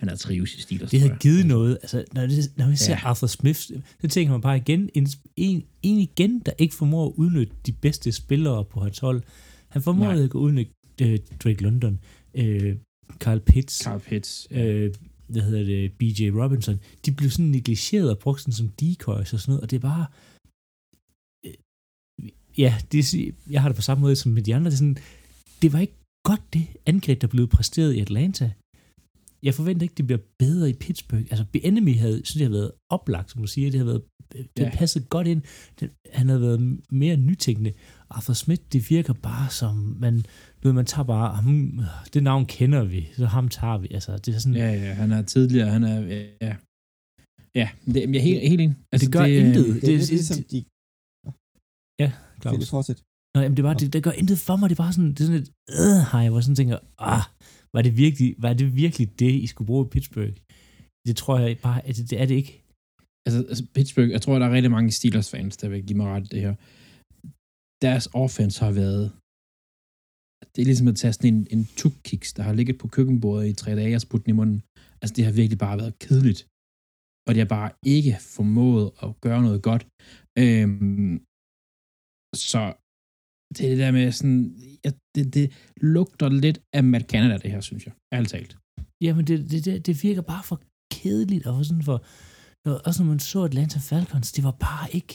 [0.00, 0.90] Han har trives i Steelers.
[0.90, 1.78] Det havde givet noget.
[1.82, 3.00] Altså, når, det, når man ser Ja.
[3.04, 3.60] Arthur Smith,
[4.00, 7.72] så tænker man bare igen, en, en, en igen, der ikke formår at udnytte de
[7.72, 9.22] bedste spillere på hans hold.
[9.68, 10.14] Han formår Nej.
[10.14, 11.98] ikke at udnytte uh, Drake London,
[12.38, 12.44] uh,
[13.18, 14.48] Carl Pitts, Carl Pitts.
[14.50, 14.94] øh,
[15.28, 19.40] hvad hedder det, BJ Robinson, de blev sådan negligeret og brugt sådan som decoys og
[19.40, 20.06] sådan noget, og det er bare,
[22.58, 24.70] ja, det, er- jeg har det på samme måde som med de andre.
[24.70, 24.96] Det, er sådan,
[25.62, 28.50] det var ikke godt, det angreb, der blev præsteret i Atlanta.
[29.42, 31.22] Jeg forventer ikke, det bliver bedre i Pittsburgh.
[31.30, 33.70] Altså, Enemy havde, synes jeg, været oplagt, som du siger.
[33.70, 34.70] Det havde været, det Ja.
[34.74, 35.42] passede godt ind.
[35.80, 37.72] Det, han havde været mere nytænkende.
[38.10, 40.24] Arthur Smith, det virker bare som, man,
[40.62, 41.80] ved, man tager bare, hmm,
[42.14, 43.88] det navn kender vi, så ham tager vi.
[43.90, 46.00] Altså, det er sådan, Ja, ja, han er tidligere, han er,
[46.40, 46.56] ja.
[47.54, 48.76] Ja, det, jeg er helt, helt enig.
[48.92, 49.66] Altså, det gør intet.
[49.82, 50.64] Det er lidt ligesom de...
[52.46, 52.54] Claus.
[52.54, 52.98] Philip, fortsæt.
[53.34, 54.66] Nå, jamen, det, var, det, det gør intet for mig.
[54.70, 55.50] Det er bare sådan, det er sådan et
[55.82, 56.78] øh, hej, hvor jeg sådan tænker,
[57.14, 57.24] ah,
[57.74, 60.34] var det, virkelig, var det virkelig det, I skulle bruge i Pittsburgh?
[61.06, 62.52] Det tror jeg bare, at det, det er det ikke.
[63.26, 66.30] altså, altså Pittsburgh, jeg tror, der er rigtig mange Steelers-fans, der vil give mig ret
[66.32, 66.54] det her.
[67.86, 69.06] Deres offense har været
[70.56, 73.52] det er ligesom at tage sådan en, en tuk-kiks, der har ligget på køkkenbordet i
[73.52, 74.62] tre dage og spurgt den i munden.
[75.02, 76.40] Altså, det har virkelig bare været kedeligt.
[77.26, 79.82] Og det har bare ikke formået at gøre noget godt.
[80.42, 81.14] Øhm,
[82.34, 82.74] så
[83.56, 87.50] det er det der med sådan, ja, det, det lugter lidt af Matt Canada, det
[87.50, 87.94] her, synes jeg.
[88.12, 88.56] Ærligt talt.
[89.00, 90.62] Jamen, det, det, det, det virker bare for
[90.92, 92.04] kedeligt, og for sådan for,
[92.86, 95.14] også når man så Atlanta Falcons, det var bare ikke,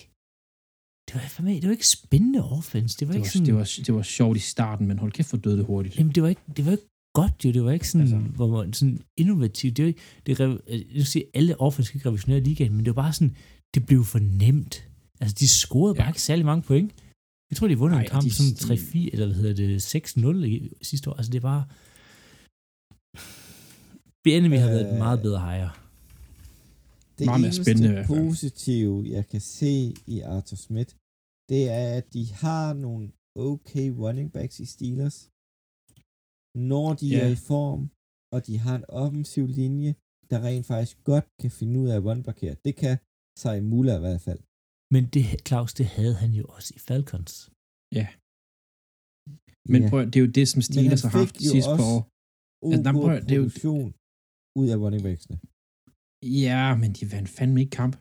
[1.07, 2.97] det var, for mig, det var ikke spændende offense.
[2.99, 5.11] Det var Det ikke var, sådan, det, var, det var sjovt i starten, men hold
[5.11, 5.97] kæft for døde det hurtigt.
[5.97, 7.51] Jamen, det var ikke, det var ikke godt jo.
[7.51, 8.17] Det var ikke sådan, Altså.
[8.17, 9.77] hvor man, sådan innovativt.
[9.77, 10.59] Det var ikke, det, jeg
[10.93, 13.35] vil sige, alle offense skal ikke revolutionere ligaen, men det var bare sådan,
[13.73, 14.87] det blev for nemt.
[15.21, 16.09] Altså, de scorede bare Ja.
[16.13, 16.89] ikke særlig mange point.
[17.49, 20.43] Jeg tror, de vundet en kamp de- som de- 3-4, eller hvad hedder det, 6-0
[20.53, 20.55] i,
[20.89, 21.15] sidste år.
[21.19, 21.59] Altså, det var...
[24.39, 25.71] Enemy har været et Øh, meget bedre hejre.
[27.17, 29.73] Det Meget mere eneste spændende positive, jeg kan se
[30.13, 30.91] i Arthur Smith,
[31.51, 33.05] det er, at de har nogle
[33.49, 35.17] okay running backs i Steelers.
[36.71, 37.19] Når de Ja.
[37.25, 37.81] er i form,
[38.33, 39.91] og de har en offensiv linje,
[40.29, 42.55] der rent faktisk godt kan finde ud af at run-blokere.
[42.65, 42.95] Det kan
[43.43, 44.39] sig Muller i hvert fald.
[44.93, 47.33] Men det, Claus, det havde han jo også i Falcons.
[49.73, 49.87] Men Ja.
[49.89, 52.01] prøv, at- det er jo det, som Steelers har haft sidste par år.
[52.73, 53.91] Altså, prøver jeg- det er jo-
[54.61, 55.35] ud af running backsene.
[56.45, 57.95] Ja, men de vandt fandme ikke kamp.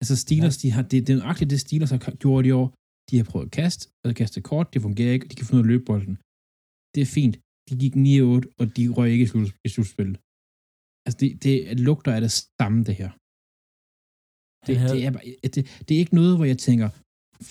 [0.00, 2.66] Altså Steelers, de har, det, det er nøjagtigt det, Steelers har gjort i år.
[3.08, 5.58] De har prøvet at kaste, og kaste kort, det fungerer ikke, og de kan finde
[5.58, 6.14] ud af at løbe bolden.
[6.94, 7.34] Det er fint.
[7.68, 9.26] De gik 9-8, og de røg ikke
[9.66, 10.16] i slutspillet.
[11.04, 11.54] Altså, det, det
[11.88, 13.10] lugter af det samme, det her.
[14.66, 16.88] Det, havde- det, er, det, det er ikke noget, hvor jeg tænker,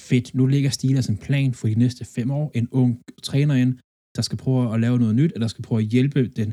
[0.09, 2.91] fedt, nu ligger Steelers en plan for de næste fem år, en ung
[3.23, 3.73] træner ind,
[4.15, 6.49] der skal prøve at lave noget nyt, eller der skal prøve at hjælpe den.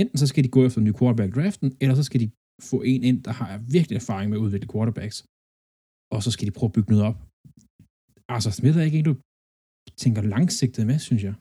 [0.00, 2.30] Enten så skal de gå efter en ny quarterback draften, eller så skal de
[2.70, 5.18] få en ind, der har virkelig erfaring med at udvikle quarterbacks.
[6.14, 7.18] Og så skal de prøve at bygge noget op.
[8.34, 9.14] Altså, Smith er ikke en, du
[10.02, 11.34] tænker langsigtet med, synes jeg.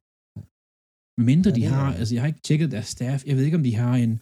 [1.32, 3.76] Mindre de har, altså jeg har ikke tjekket deres staff, jeg ved ikke, om de
[3.84, 4.13] har en,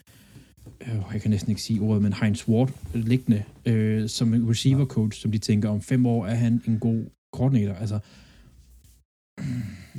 [0.81, 4.85] øh, jeg kan næsten ikke sige ordet, men Heinz Ward liggende, øh, som en receiver
[4.85, 7.73] coach, som de tænker, om fem år er han en god koordinator.
[7.73, 7.99] Altså,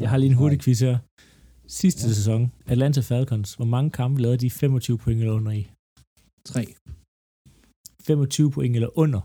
[0.01, 0.99] Jeg har lige en hurtig quiz her.
[1.67, 2.13] Sidste Ja.
[2.13, 5.71] sæson, Atlanta Falcons, hvor mange kampe lavede de 25 point eller under i?
[6.45, 6.67] tre
[8.07, 9.21] 25 point eller under.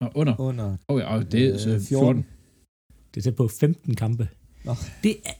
[0.00, 0.40] og under.
[0.40, 1.82] Under Oh, ja, det er Øh, øh, 14.
[1.88, 2.24] 14.
[3.14, 4.28] Det er tæt på 15 kampe.
[4.64, 4.74] Nå.
[5.02, 5.32] Det er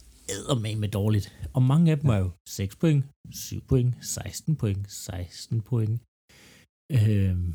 [0.82, 1.26] med dårligt.
[1.56, 6.00] Og mange af dem er jo 6 point, 7 point, 16 point, 16 point,
[6.98, 7.54] øhm,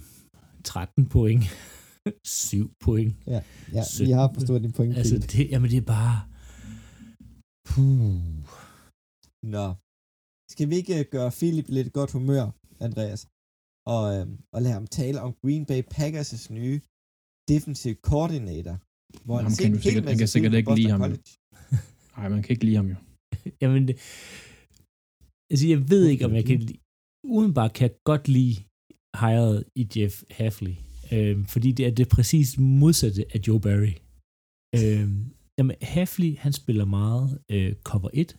[0.64, 1.44] 13 point,
[2.50, 3.12] 7 point.
[3.28, 4.14] Ja, vi 17.
[4.20, 4.98] har forstået din point.
[4.98, 6.18] Altså, det, jamen det er bare...
[7.70, 8.22] Puh.
[9.56, 9.66] Nå.
[10.54, 12.46] Skal vi ikke øh, gøre Philip lidt godt humør,
[12.88, 13.22] Andreas?
[13.96, 16.78] Og, øhm, og lade ham tale om Green Bay Packers' nye
[17.52, 18.76] defensive coordinator.
[19.26, 21.02] Hvor Ham kan du sikkert- han kan sikkert ikke lide ham.
[22.20, 22.98] Nej, man kan ikke lide ham jo.
[23.62, 23.96] Jamen, det,
[25.52, 26.80] altså jeg ved ikke, om jeg kan lide,
[27.38, 28.56] udenbart kan jeg godt lide
[29.22, 30.76] hired i Jeff Hafley,
[31.14, 32.50] øhm, fordi det er det præcis
[32.82, 33.94] modsatte af Joe Barry.
[34.78, 35.18] Øhm,
[35.58, 38.38] jamen, Hafley, han spiller meget øh, cover 1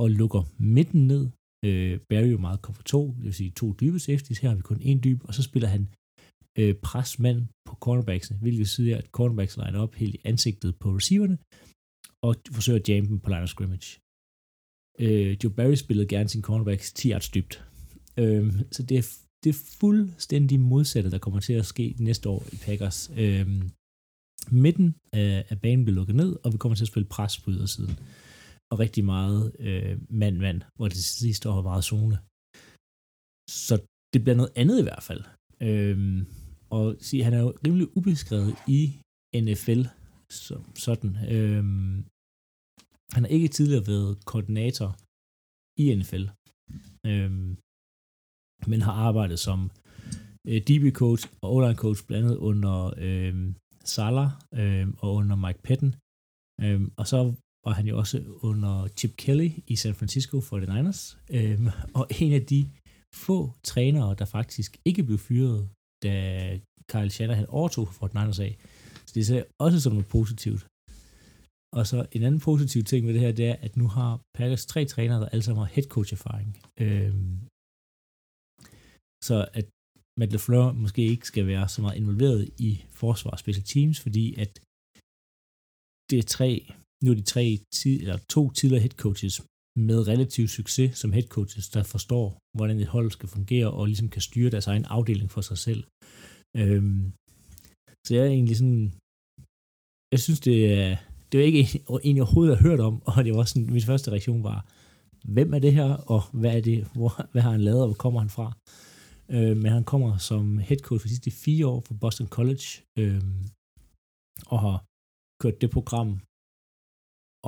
[0.00, 0.42] og lukker
[0.76, 1.24] midten ned.
[1.66, 4.38] Øh, Barry jo meget cover 2, det vil sige to dybe safeties.
[4.38, 5.88] Her har vi kun en dyb, og så spiller han
[6.58, 11.38] øh, presmand på cornerbacksene, hvilket siger, at cornerbacks line op helt i ansigtet på receiverne,
[12.26, 13.90] og forsøger at jamme dem på line of scrimmage.
[15.04, 17.54] Øh, Joe Barry spillede gerne sin cornerbacks 10 yards dybt.
[18.22, 19.04] Øh, så det er,
[19.42, 23.10] det er fuldstændig modsatte, der kommer til at ske næste år i Packers.
[23.22, 23.48] Øh,
[24.64, 27.50] midten af, af banen bliver lukket ned, og vi kommer til at spille pres på
[27.50, 27.96] ydersiden.
[28.70, 32.16] Og rigtig meget øh, mand-mand, hvor det sidste år var meget zone.
[33.66, 33.74] Så
[34.12, 35.22] det bliver noget andet i hvert fald.
[35.68, 36.26] Øh,
[36.70, 38.80] og sige, han er jo rimelig ubeskrevet i
[39.46, 39.82] NFL
[40.30, 41.16] som sådan.
[41.34, 42.04] Øhm,
[43.12, 44.90] han har ikke tidligere været koordinator
[45.82, 46.24] i NFL,
[47.10, 47.50] øhm,
[48.70, 49.70] men har arbejdet som
[50.48, 55.94] øh, DB-coach og online coach blandt andet under øh, Salah øh, og under Mike Patton.
[56.64, 57.18] Øhm, og så
[57.64, 58.16] var han jo også
[58.48, 61.00] under Chip Kelly i San Francisco 49ers,
[61.36, 62.60] øhm, og en af de
[63.26, 63.38] få
[63.70, 65.68] trænere, der faktisk ikke blev fyret,
[66.02, 66.14] da
[66.90, 68.52] Kyle Shanahan overtog for 49ers af.
[69.06, 70.66] Så det ser også som noget positivt.
[71.78, 74.66] Og så en anden positiv ting ved det her, det er, at nu har Packers
[74.72, 76.50] tre trænere, der alle sammen har head coach erfaring.
[76.84, 77.34] Øhm,
[79.28, 79.66] så at
[80.18, 84.26] Matt LaFleur måske ikke skal være så meget involveret i forsvar og special teams, fordi
[84.44, 84.50] at
[86.10, 86.50] det er tre,
[87.02, 87.44] nu er de tre,
[87.78, 89.36] tid, eller to tidligere head coaches
[89.88, 94.08] med relativ succes som head coaches, der forstår, hvordan et hold skal fungere, og ligesom
[94.14, 95.82] kan styre deres egen afdeling for sig selv.
[96.60, 97.02] Øhm,
[98.04, 98.84] så jeg er egentlig sådan,
[100.12, 100.90] jeg synes det er,
[101.34, 104.10] det var ikke en, jeg overhovedet har hørt om, og det var sådan, min første
[104.10, 104.58] reaktion var,
[105.36, 108.02] hvem er det her, og hvad er det, hvor, hvad har han lavet, og hvor
[108.04, 108.46] kommer han fra?
[109.34, 112.66] Øh, men han kommer som head coach for de sidste fire år fra Boston College,
[113.00, 113.22] øh,
[114.52, 114.76] og har
[115.42, 116.08] kørt det program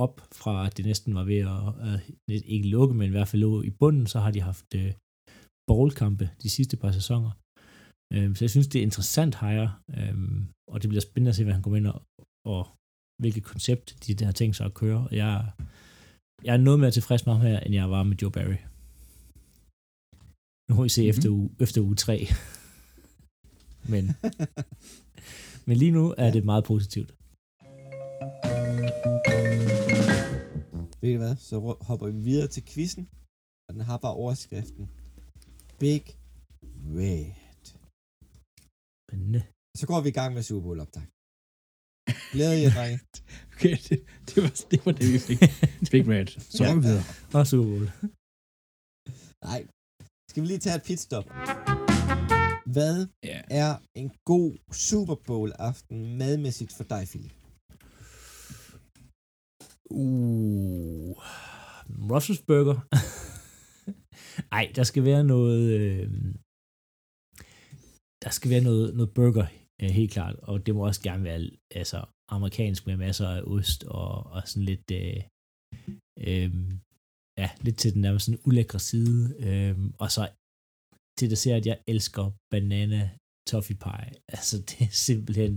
[0.05, 1.97] op fra, at det næsten var ved at, at
[2.55, 4.93] ikke lukke, men i hvert fald lå i bunden, så har de haft øh,
[5.67, 7.31] bowlkampe de sidste par sæsoner.
[8.13, 10.17] Øh, så jeg synes, det er interessant hire, øh,
[10.71, 11.99] og det bliver spændende at se, hvad han kommer ind og,
[12.55, 12.76] og
[13.21, 15.07] hvilket koncept de der tænkt sig at køre.
[15.11, 15.51] Jeg,
[16.43, 18.59] jeg er noget mere tilfreds med ham her, end jeg var med Joe Barry.
[20.69, 21.09] Nu må vi se mm-hmm.
[21.09, 22.27] efter, uge, efter uge 3.
[23.93, 24.03] men,
[25.67, 27.11] men lige nu er det meget positivt.
[31.01, 33.09] Ved du hvad, så hopper vi videre til quizzen,
[33.67, 34.85] og den har bare overskriften.
[35.79, 36.03] Big
[36.97, 37.25] Red.
[39.03, 39.41] Spændende.
[39.77, 41.05] Så går vi i gang med Super Bowl optag.
[42.31, 42.99] Glæder jer, drenge.
[43.59, 45.39] Okay, det, det, var, det var det, vi fik.
[45.91, 46.27] Big Red.
[46.55, 46.75] Så ja.
[46.75, 47.03] videre.
[47.33, 47.89] Og Super Bowl.
[49.45, 49.61] Nej.
[50.29, 51.25] Skal vi lige tage et pitstop?
[52.75, 53.43] Hvad yeah.
[53.61, 54.51] er en god
[54.87, 57.33] Super Bowl aften madmæssigt for dig, Philip?
[59.89, 61.11] Uh,
[62.11, 62.77] Russell's Burger.
[64.57, 65.79] Ej, der skal være noget...
[65.79, 66.09] Øh,
[68.23, 69.47] der skal være noget, noget burger,
[69.81, 70.35] øh, helt klart.
[70.35, 74.63] Og det må også gerne være altså, amerikansk med masser af ost og, og sådan
[74.71, 74.91] lidt...
[74.91, 75.23] Øh,
[76.27, 76.51] øh,
[77.41, 79.35] ja, lidt til den der sådan ulækre side.
[79.47, 80.29] Øh, og så
[81.17, 83.01] til det ser, at jeg elsker banana
[83.49, 84.13] toffee pie.
[84.35, 85.53] Altså, det er simpelthen...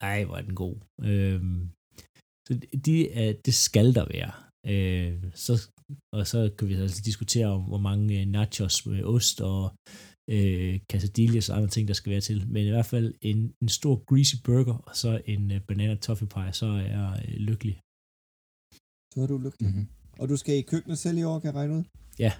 [0.00, 0.76] Ej, hvor er den god.
[1.10, 1.40] Øh,
[2.46, 2.52] så
[2.86, 4.32] de, øh, det skal der være.
[4.72, 5.52] Øh, så,
[6.16, 9.62] og så kan vi altså diskutere om, hvor mange øh, nachos med ost og
[10.28, 12.48] øh, quesadillas og andre ting, der skal være til.
[12.48, 16.28] Men i hvert fald en, en stor greasy burger, og så en uh, banana toffee
[16.28, 17.76] pie, så er jeg uh, lykkelig.
[19.12, 19.68] Så er du lykkelig.
[19.68, 19.88] Mm-hmm.
[20.20, 21.84] Og du skal i køkkenet selv i år, kan jeg regne ud?
[22.18, 22.32] Ja,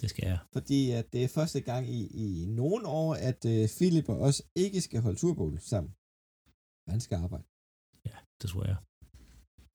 [0.00, 0.38] det skal jeg.
[0.52, 4.42] Fordi at det er første gang i, i nogle år, at uh, Philip og os
[4.64, 5.90] ikke skal holde turbol sammen.
[6.92, 7.46] Han skal arbejde.
[8.10, 8.76] Ja, det tror jeg.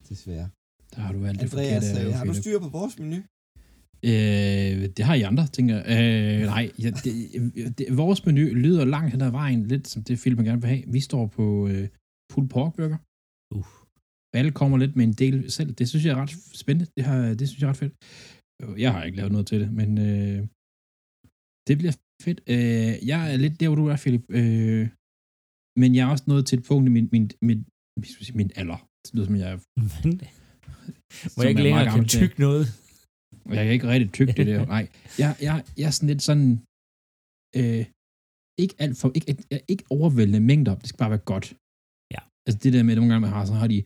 [0.08, 0.48] Desværre.
[0.92, 3.20] Der har du alt det Andreas, forkerte, har du styr på vores menu?
[4.04, 5.84] Øh, det har I andre, tænker jeg.
[5.96, 10.18] Øh, nej, ja, det, det, vores menu lyder langt hen ad vejen, lidt som det
[10.18, 10.84] film, man gerne vil have.
[10.86, 11.88] Vi står på øh,
[12.32, 12.98] pulled pork burger.
[13.54, 13.66] Uh.
[14.34, 15.72] Alle kommer lidt med en del selv.
[15.72, 16.90] Det synes jeg er ret spændende.
[16.96, 17.94] Det, har, det synes jeg er ret fedt.
[18.84, 20.38] Jeg har ikke lavet noget til det, men øh,
[21.68, 22.40] det bliver fedt.
[22.54, 24.24] Øh, jeg er lidt der, hvor du er, Philip.
[24.28, 24.88] Øh,
[25.80, 27.60] men jeg er også nået til et punkt i min, min, min,
[28.00, 28.88] min, min alder.
[29.02, 29.58] Det lyder som, jeg er...
[31.36, 32.66] Må jeg ikke længere kan tykke noget?
[33.48, 34.66] Jeg kan ikke rigtig tykke det der.
[34.76, 34.84] Nej,
[35.18, 36.46] jeg, jeg, jeg er sådan lidt sådan...
[37.60, 37.84] Øh,
[38.62, 39.08] ikke alt for...
[39.18, 39.30] Ikke,
[39.72, 40.74] ikke, overvældende mængder.
[40.80, 41.46] Det skal bare være godt.
[42.14, 42.20] Ja.
[42.46, 43.78] Altså det der med, at nogle gange man har, så har de...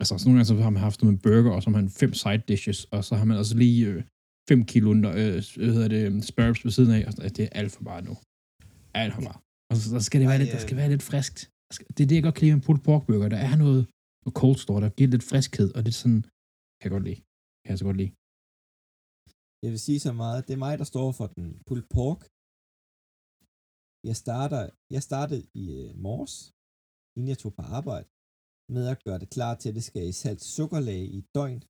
[0.00, 1.90] Altså så nogle gange så har man haft noget med burger, og så har man
[2.02, 3.98] fem side dishes, og så har man også lige øh,
[4.50, 7.52] fem kilo under, øh, hvad hedder det, spurbs ved siden af, og sådan, det er
[7.60, 8.14] alt for meget nu.
[9.02, 9.40] Alt for meget.
[9.70, 11.38] Og så, så skal det være lidt, der skal være lidt friskt.
[11.94, 13.28] Det er det, jeg godt kan lide med pulled pork burger.
[13.36, 13.80] Der er noget,
[14.22, 16.22] noget cold store, der giver lidt friskhed, og det er sådan,
[16.78, 17.20] kan jeg godt lide.
[17.62, 18.12] Kan jeg så godt lide.
[19.64, 22.20] Jeg vil sige så meget, det er mig, der står for den pulled pork.
[24.08, 24.62] Jeg, starter,
[24.96, 26.36] jeg startede i uh, morges,
[27.14, 28.08] inden jeg tog på arbejde,
[28.74, 31.60] med at gøre det klar til, at det skal i salt sukkerlag i et døgn.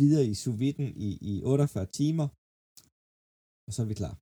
[0.00, 0.60] Videre i sous
[1.06, 2.26] i, i 48 timer,
[3.66, 4.14] og så er vi klar.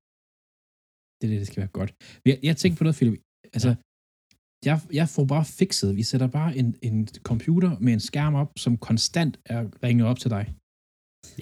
[1.18, 1.90] Det er det, det skal være godt.
[2.28, 3.20] Jeg, jeg tænker på noget, Philip.
[3.56, 3.76] Altså, ja.
[4.68, 5.90] jeg, jeg får bare fikset.
[6.00, 6.98] Vi sætter bare en, en
[7.30, 10.44] computer med en skærm op, som konstant er ringet op til dig.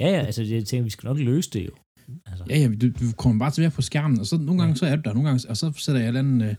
[0.00, 1.70] Ja, ja, altså jeg tænker, vi skal nok løse det jo.
[2.26, 2.44] Altså.
[2.50, 4.70] Ja, ja, du, du kommer bare til at være på skærmen, og så nogle gange
[4.70, 4.74] ja.
[4.76, 6.54] så er du der, nogle gange, og så sætter jeg et eller andet, øh,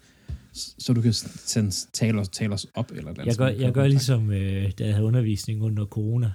[0.53, 2.91] så du kan sende, tale, os, tale os op.
[2.91, 6.31] Eller jeg gør, jeg gør ligesom, øh, da jeg havde undervisning under corona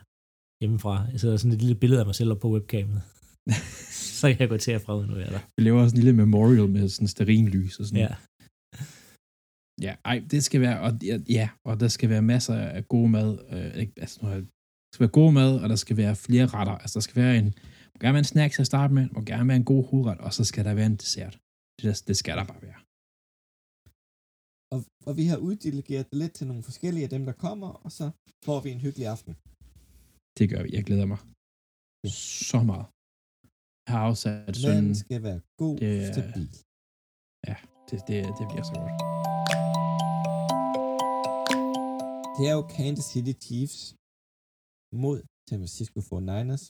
[0.62, 1.06] hjemmefra.
[1.12, 3.02] Jeg sætter sådan et lille billede af mig selv op på webcamet.
[4.20, 5.38] så kan jeg gå til at fra, nu er der.
[5.56, 8.14] Vi laver også en lille memorial med sådan sterin lys og sådan Ja.
[9.82, 10.92] Ja, ej, det skal være, og,
[11.28, 13.38] ja, og der skal være masser af god mad.
[13.52, 14.44] Øh, altså, nu har jeg-
[14.88, 16.72] der skal være god mad, og der skal være flere retter.
[16.82, 17.44] Altså, der skal være en,
[17.92, 20.18] må gerne være en snack til at starte med, må gerne være en god hovedret,
[20.26, 21.34] og så skal der være en dessert.
[21.76, 22.78] Det, der- det skal der bare være.
[24.74, 27.90] Og, og vi har uddelegeret det lidt til nogle forskellige af dem, der kommer, og
[27.98, 28.06] så
[28.46, 29.32] får vi en hyggelig aften.
[30.38, 30.70] Det gør vi.
[30.76, 31.18] Jeg glæder mig
[32.50, 32.86] så meget.
[33.86, 34.82] Jeg har afsat sådan...
[34.82, 36.48] Maden skal være god Det og stabil.
[37.90, 38.96] Det, det, det bliver så godt.
[42.36, 43.78] Det er jo Kansas City Chiefs
[45.04, 46.64] mod San Francisco 49ers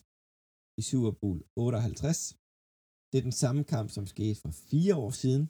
[0.80, 2.18] i Super Bowl 58.
[3.10, 5.44] Det er den samme kamp, som skete for fire år siden,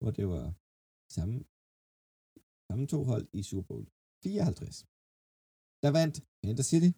[0.00, 0.46] hvor det var
[1.16, 1.36] samme,
[2.68, 3.84] samme to hold i Super Bowl
[4.24, 4.76] 54.
[5.82, 6.90] Der vandt Kansas City.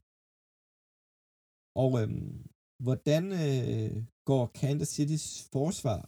[1.83, 2.37] Og øhm,
[2.85, 3.93] hvordan øh,
[4.31, 6.01] går Kansas Citys forsvar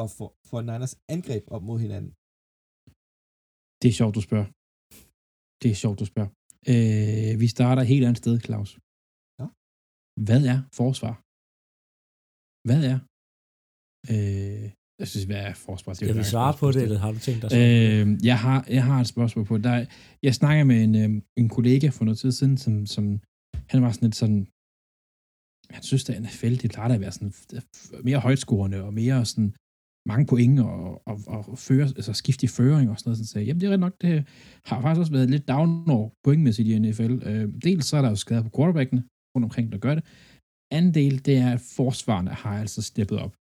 [0.00, 2.12] og for, for Niners angreb op mod hinanden?
[3.80, 4.48] Det er sjovt, du spørger.
[5.62, 6.30] Det er sjovt, du spørger.
[6.72, 8.70] Øh, vi starter et helt andet sted, Claus.
[9.40, 9.46] Ja.
[10.28, 11.14] Hvad er forsvar?
[12.68, 12.98] Hvad er?
[14.12, 14.64] Øh,
[15.00, 15.92] jeg synes, hvad er forsvar?
[15.92, 17.50] Det vil langt svare på det, eller har du tænkt dig?
[17.60, 19.86] Øh, jeg, har, jeg har et spørgsmål på er-
[20.26, 23.04] jeg snakker med en, øh, en kollega for noget tid siden, som, som
[23.72, 24.40] han var sådan lidt sådan,
[25.76, 27.32] han synes, at NFL, det plejer at være sådan
[28.08, 29.50] mere højtskårende og mere sådan
[30.12, 31.16] mange point og, og,
[31.52, 33.18] og føre, altså skifte i føring og sådan noget.
[33.18, 34.14] Så sagde, jeg, jamen det er rigtig nok, det
[34.68, 37.14] har faktisk også været lidt down over pointmæssigt i NFL.
[37.30, 38.98] Øh, dels så er der jo skader på quarterbacken
[39.32, 40.04] rundt omkring, der gør det.
[40.76, 43.34] Anden del, det er, at forsvarerne har altså steppet op.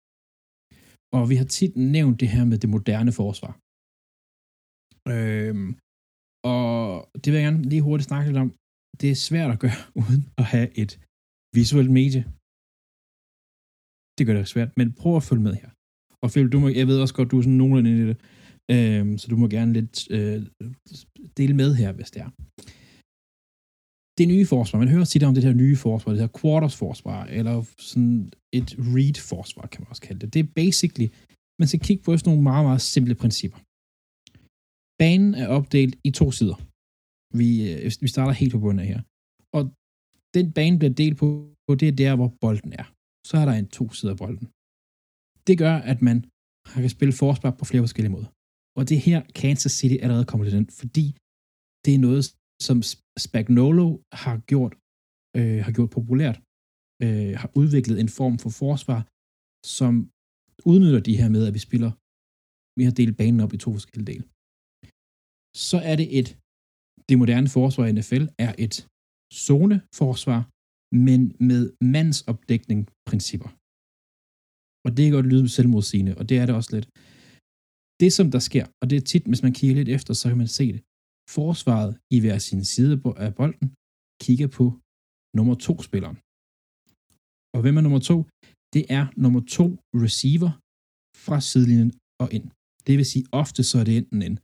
[1.18, 3.54] Og vi har tit nævnt det her med det moderne forsvar.
[5.14, 5.56] Øh,
[6.54, 6.68] og
[7.22, 8.50] det vil jeg gerne lige hurtigt snakke lidt om.
[9.02, 10.92] Det er svært at gøre, uden at have et
[11.58, 12.24] visuelt medie.
[14.18, 15.70] Det gør det svært, men prøv at følge med her.
[16.24, 18.18] Og Philip, du må, jeg ved også godt, du er sådan nogenlunde i det,
[18.74, 20.38] øh, så du må gerne lidt øh,
[21.40, 22.30] dele med her, hvis det er.
[24.20, 27.20] Det nye forsvar, man hører tit om det her nye forsvar, det her quarters forsvar,
[27.38, 27.56] eller
[27.92, 30.34] sådan et read forsvar, kan man også kalde det.
[30.34, 31.08] Det er basically,
[31.62, 33.60] man skal kigge på sådan nogle meget, meget simple principper.
[35.02, 36.58] Banen er opdelt i to sider.
[37.40, 39.02] Vi, øh, vi starter helt på bunden af her.
[39.58, 39.62] Og
[40.38, 41.28] den bane bliver delt på,
[41.68, 42.88] på det er der, hvor bolden er.
[43.30, 44.48] Så er der en to sider af bolden.
[45.48, 46.18] Det gør, at man
[46.84, 48.30] kan spille forsvar på flere forskellige måder.
[48.78, 51.06] Og det er her, Kansas City allerede kommer til den, fordi
[51.84, 52.24] det er noget,
[52.68, 52.78] som
[53.26, 53.88] Spagnolo
[54.24, 54.74] har gjort,
[55.38, 56.38] øh, har gjort populært,
[57.04, 59.00] øh, har udviklet en form for forsvar,
[59.78, 59.94] som
[60.72, 61.92] udnytter de her med, at vi spiller,
[62.78, 64.26] vi har delt banen op i to forskellige dele.
[65.68, 66.30] Så er det et,
[67.10, 68.76] det moderne forsvar i NFL er et
[69.46, 70.42] zoneforsvar,
[71.08, 71.64] men med
[71.96, 72.80] mandsopdækning
[73.10, 73.50] principper.
[74.86, 76.88] Og det kan godt lyde selvmodsigende, og det er det også lidt.
[78.02, 80.42] Det, som der sker, og det er tit, hvis man kigger lidt efter, så kan
[80.44, 80.82] man se det.
[81.38, 82.94] Forsvaret i hver sin side
[83.26, 83.68] af bolden
[84.26, 84.66] kigger på
[85.38, 86.18] nummer to spilleren.
[87.56, 88.18] Og hvem er nummer to?
[88.76, 89.66] Det er nummer to
[90.06, 90.52] receiver
[91.26, 91.92] fra sidelinjen
[92.24, 92.48] og ind.
[92.88, 94.36] Det vil sige, ofte så er det enten en,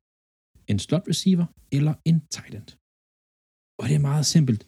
[0.71, 1.45] en slot receiver
[1.77, 2.69] eller en tight end.
[3.79, 4.61] Og det er meget simpelt.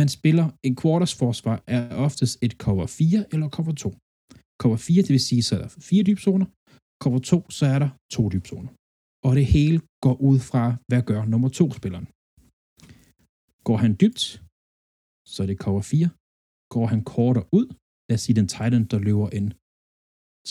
[0.00, 3.88] Man spiller en quarters forsvar er oftest et cover 4 eller cover 2.
[4.62, 6.46] Cover 4, det vil sige, så er der fire dybzoner.
[7.02, 8.72] Cover 2, så er der to dybzoner.
[9.26, 12.06] Og det hele går ud fra, hvad gør nummer 2 spilleren.
[13.66, 14.22] Går han dybt,
[15.32, 16.08] så er det cover 4.
[16.74, 17.66] Går han kortere ud,
[18.08, 19.46] lad os sige den titan, der løber en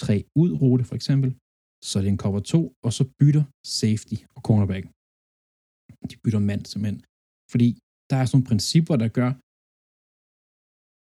[0.03, 1.29] 3 ud rute for eksempel,
[1.87, 3.43] så er det en cover 2, og så bytter
[3.79, 4.85] safety og cornerback.
[6.09, 6.99] De bytter mand simpelthen.
[7.51, 7.67] Fordi
[8.09, 9.31] der er sådan nogle principper, der gør,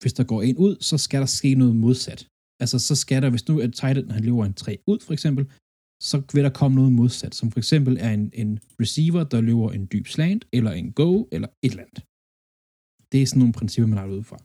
[0.01, 2.21] hvis der går en ud, så skal der ske noget modsat.
[2.63, 5.13] Altså, så skal der, hvis nu er tight end, han løber en 3 ud, for
[5.13, 5.45] eksempel,
[6.03, 9.71] så vil der komme noget modsat, som for eksempel er en, en receiver, der løber
[9.73, 12.03] en dyb slant, eller en go, eller et eller andet.
[13.13, 14.39] Det er sådan nogle principper, man har ud fra.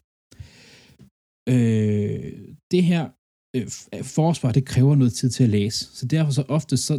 [1.54, 3.04] Øh, det her
[3.56, 5.80] øh, øh, forsvar, det kræver noget tid til at læse.
[5.98, 6.94] Så derfor så ofte, så,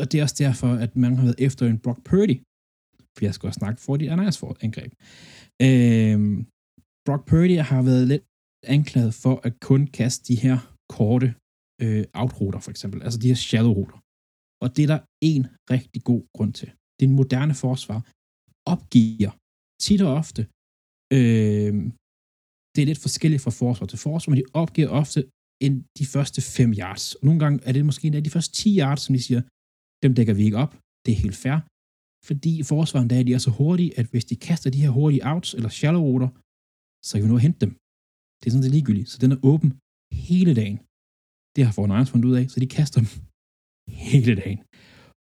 [0.00, 2.36] og det er også derfor, at man har været efter en Brock Purdy,
[3.14, 4.92] for jeg skal også snakke for de andre for angreb.
[5.66, 6.18] Øh,
[7.06, 8.24] Brock Purdy har været lidt
[8.76, 10.58] anklaget for at kun kaste de her
[10.96, 11.28] korte
[11.82, 13.02] øh, outruter, for eksempel.
[13.02, 13.98] Altså de her shallow ruter.
[14.62, 15.00] Og det er der
[15.32, 16.70] en rigtig god grund til.
[17.00, 18.00] Det moderne forsvar
[18.74, 19.32] opgiver
[19.84, 20.42] tit og ofte
[21.16, 21.74] øh,
[22.72, 25.20] det er lidt forskelligt fra forsvar til forsvar, men de opgiver ofte
[25.64, 27.04] end de første 5 yards.
[27.18, 29.42] Og nogle gange er det måske endda de første 10 yards, som de siger,
[30.02, 30.72] dem dækker vi ikke op.
[31.04, 31.58] Det er helt fair.
[32.28, 35.50] Fordi forsvaren der de er så hurtige, at hvis de kaster de her hurtige outs
[35.54, 36.30] eller shallow ruter,
[37.06, 37.72] så kan vi nå at hente dem.
[38.40, 39.08] Det er sådan set ligegyldigt.
[39.12, 39.70] Så den er åben
[40.26, 40.78] hele dagen.
[41.54, 43.10] Det har Fortnite fundet ud af, så de kaster dem
[44.10, 44.60] hele dagen.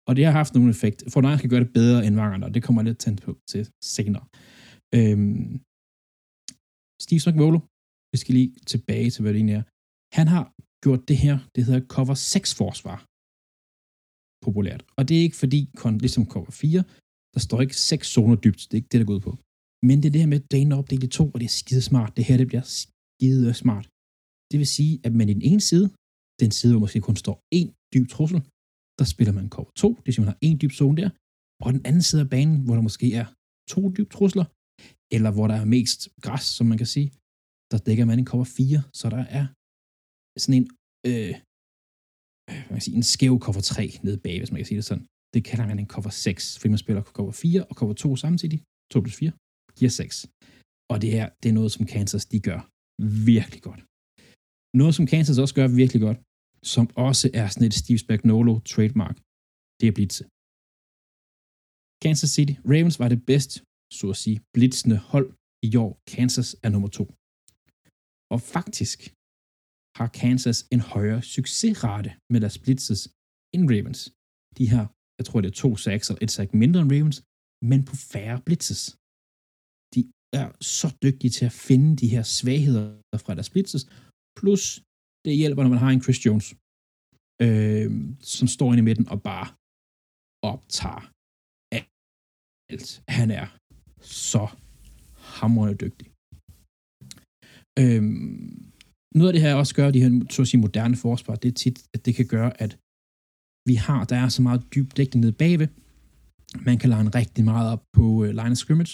[0.07, 0.99] Og det har haft nogen effekt.
[1.13, 3.31] For kan gøre det bedre end mange andre, og det kommer jeg lidt tændt på
[3.51, 3.63] til
[3.97, 4.25] senere.
[4.97, 5.49] Øhm,
[7.05, 7.59] Steve Spagnuolo,
[8.11, 9.65] vi skal lige tilbage til, hvad det egentlig er.
[10.17, 10.45] Han har
[10.83, 12.97] gjort det her, det hedder cover 6 forsvar
[14.45, 14.81] populært.
[14.97, 15.59] Og det er ikke fordi,
[16.05, 16.83] ligesom cover 4,
[17.33, 18.61] der står ikke seks zoner dybt.
[18.67, 19.33] Det er ikke det, der går ud på.
[19.87, 21.59] Men det er det her med, at dagen er opdelt i to, og det er
[21.61, 22.11] skide smart.
[22.17, 22.67] Det her, det bliver
[23.15, 23.85] skide smart.
[24.51, 25.87] Det vil sige, at man i den ene side,
[26.41, 28.41] den side, hvor måske kun står én dyb trussel,
[28.99, 31.09] der spiller man cover 2, det vil sige, man har en dyb zone der,
[31.65, 33.27] og den anden side af banen, hvor der måske er
[33.73, 34.45] to dyb trusler,
[35.15, 37.09] eller hvor der er mest græs, som man kan sige,
[37.71, 39.45] der dækker man en cover 4, så der er
[40.41, 40.67] sådan en,
[41.09, 41.33] øh,
[42.49, 44.89] øh man kan sige, en skæv cover 3 nede bag, hvis man kan sige det
[44.91, 45.05] sådan.
[45.33, 48.59] Det kalder man en cover 6, fordi man spiller cover 4 og cover 2 samtidig.
[48.93, 49.31] 2 plus 4
[49.77, 50.15] giver 6.
[50.91, 52.59] Og det her, det er noget, som Kansas de gør
[53.31, 53.81] virkelig godt.
[54.79, 56.19] Noget, som Kansas også gør virkelig godt,
[56.73, 59.17] som også er sådan et Steve Spagnolo trademark,
[59.79, 60.23] det er blitze.
[62.03, 63.51] Kansas City Ravens var det bedst,
[63.97, 65.29] så at sige, blitzende hold
[65.67, 65.91] i år.
[66.15, 67.05] Kansas er nummer to.
[68.33, 68.99] Og faktisk
[69.99, 73.01] har Kansas en højere succesrate med deres blitzes
[73.55, 74.01] end Ravens.
[74.57, 74.85] De har,
[75.17, 77.19] jeg tror det er to sacks eller et sack mindre end Ravens,
[77.69, 78.81] men på færre blitzes.
[80.39, 82.85] Er så dygtige til at finde de her svagheder
[83.23, 83.83] fra deres blitzes,
[84.39, 84.61] plus
[85.25, 86.47] det hjælper, når man har en Chris Jones,
[87.45, 87.87] øh,
[88.35, 89.47] som står inde i midten og bare
[90.51, 91.03] optager
[92.73, 92.89] alt.
[93.17, 93.47] Han er
[94.29, 94.43] så
[95.37, 96.07] hamrende dygtig.
[97.81, 98.03] Øh,
[99.17, 101.57] noget af det her også gør, de her så at sige, moderne forsvar, det er
[101.63, 102.71] tit, at det kan gøre, at
[103.69, 105.67] vi har, der er så meget dyb dækning nede bagved,
[106.67, 108.93] man kan line rigtig meget op på øh, line of scrimmage,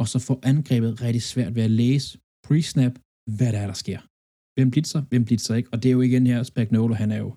[0.00, 2.08] og så får angrebet rigtig svært ved at læse
[2.46, 2.94] pre-snap,
[3.36, 4.00] hvad der er, der sker.
[4.56, 7.30] Hvem blitzer, hvem blitzer ikke, og det er jo igen her, Spagnolo, han er jo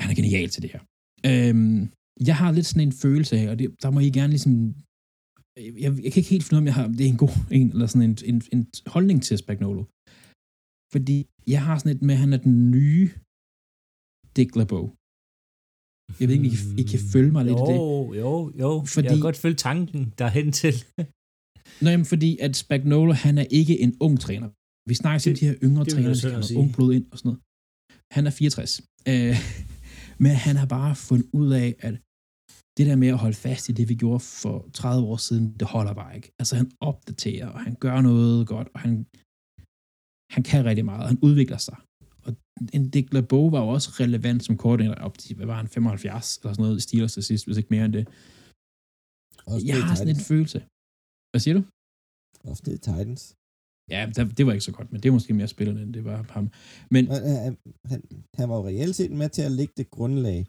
[0.00, 0.82] han er genial til det her.
[1.30, 1.80] Øhm,
[2.28, 4.52] jeg har lidt sådan en følelse af, og det, der må I gerne ligesom
[5.56, 7.34] jeg, jeg kan ikke helt finde ud af, om jeg har, det er en god
[7.58, 8.62] en, eller sådan en, en, en
[8.94, 9.84] holdning til Spagnolo.
[10.92, 11.16] Fordi
[11.54, 13.08] jeg har sådan et med, at han er den nye
[14.36, 14.86] Dick LeBeau.
[16.20, 17.78] Jeg ved ikke, I, I kan følge mig lidt jo, i det.
[18.24, 20.74] Jo, jo, fordi, jeg kan godt følge tanken derhen til.
[21.82, 24.48] Nå, jamen, fordi at Spagnolo, han er ikke en ung træner.
[24.88, 27.40] Vi snakker til de her yngre trænere, der skal ung blod ind og sådan noget.
[28.16, 28.82] Han er 64.
[29.10, 29.36] Øh,
[30.24, 31.94] men han har bare fundet ud af, at
[32.76, 35.66] det der med at holde fast i det, vi gjorde for 30 år siden, det
[35.74, 36.28] holder bare ikke.
[36.40, 38.92] Altså han opdaterer, og han gør noget godt, og han,
[40.34, 41.76] han kan rigtig meget, og han udvikler sig.
[42.26, 42.32] Og
[42.76, 46.38] en Dick LeBeau var jo også relevant som koordinator op til, hvad var han, 75
[46.38, 48.04] eller sådan noget, Steelers til sidst, hvis ikke mere end det.
[49.52, 50.58] Også jeg har sådan en følelse.
[51.30, 51.62] Hvad siger du?
[52.50, 53.22] Også det Titans.
[53.94, 54.00] Ja,
[54.36, 56.46] det var ikke så godt, men det var måske mere spillerne, end det var ham.
[56.94, 57.02] Men,
[57.46, 57.56] han,
[57.90, 58.00] han,
[58.38, 60.40] han var jo reelt set med til at lægge det grundlag,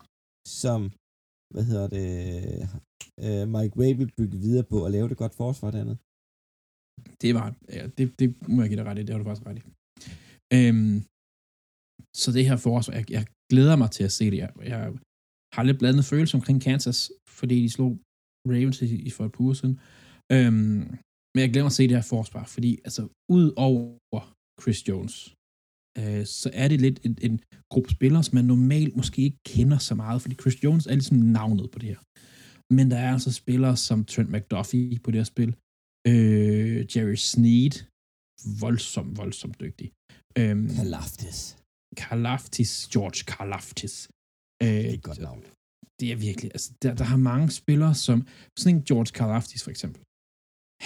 [0.62, 0.80] som,
[1.54, 2.08] hvad hedder det,
[3.26, 5.98] uh, Mike Way vil bygge videre på og lave det godt forsvar dernede.
[7.22, 7.48] Det var,
[7.78, 9.64] ja, det, det må jeg give dig ret i, det har du faktisk ret i.
[10.58, 10.96] Øhm,
[12.22, 14.38] så det her forsvar, jeg, jeg glæder mig til at se det.
[14.38, 14.94] Jeg, jeg
[15.56, 17.92] har lidt blandet følelse omkring Kansas, fordi de slog
[18.52, 19.80] Ravens i, i for et par uger siden.
[20.32, 20.80] Øhm,
[21.34, 24.22] men jeg glemmer at se det her forsvar, fordi altså, ud over
[24.62, 25.16] Chris Jones,
[26.00, 27.40] øh, så er det lidt en, en
[27.72, 31.18] gruppe spillere, som man normalt måske ikke kender så meget, fordi Chris Jones er ligesom
[31.18, 32.02] navnet på det her.
[32.74, 35.56] Men der er altså spillere som Trent McDuffie på det her spil,
[36.08, 37.76] øh, Jerry Sneed,
[38.62, 39.92] voldsomt, voldsomt dygtig.
[40.38, 41.57] Øhm, Kalaftis.
[42.04, 43.96] Kalaftis, George Kalaftis.
[44.64, 45.42] Øh, det er et godt navn.
[46.00, 48.18] Det er virkelig, altså der, der har mange spillere, som,
[48.60, 50.02] sådan en George Kalaftis for eksempel,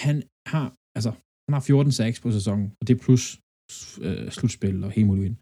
[0.04, 0.16] han
[0.52, 1.10] har, altså,
[1.46, 3.24] han har 14 sacks på sæsonen, og det er plus
[4.06, 5.34] øh, slutspil og helt muligt.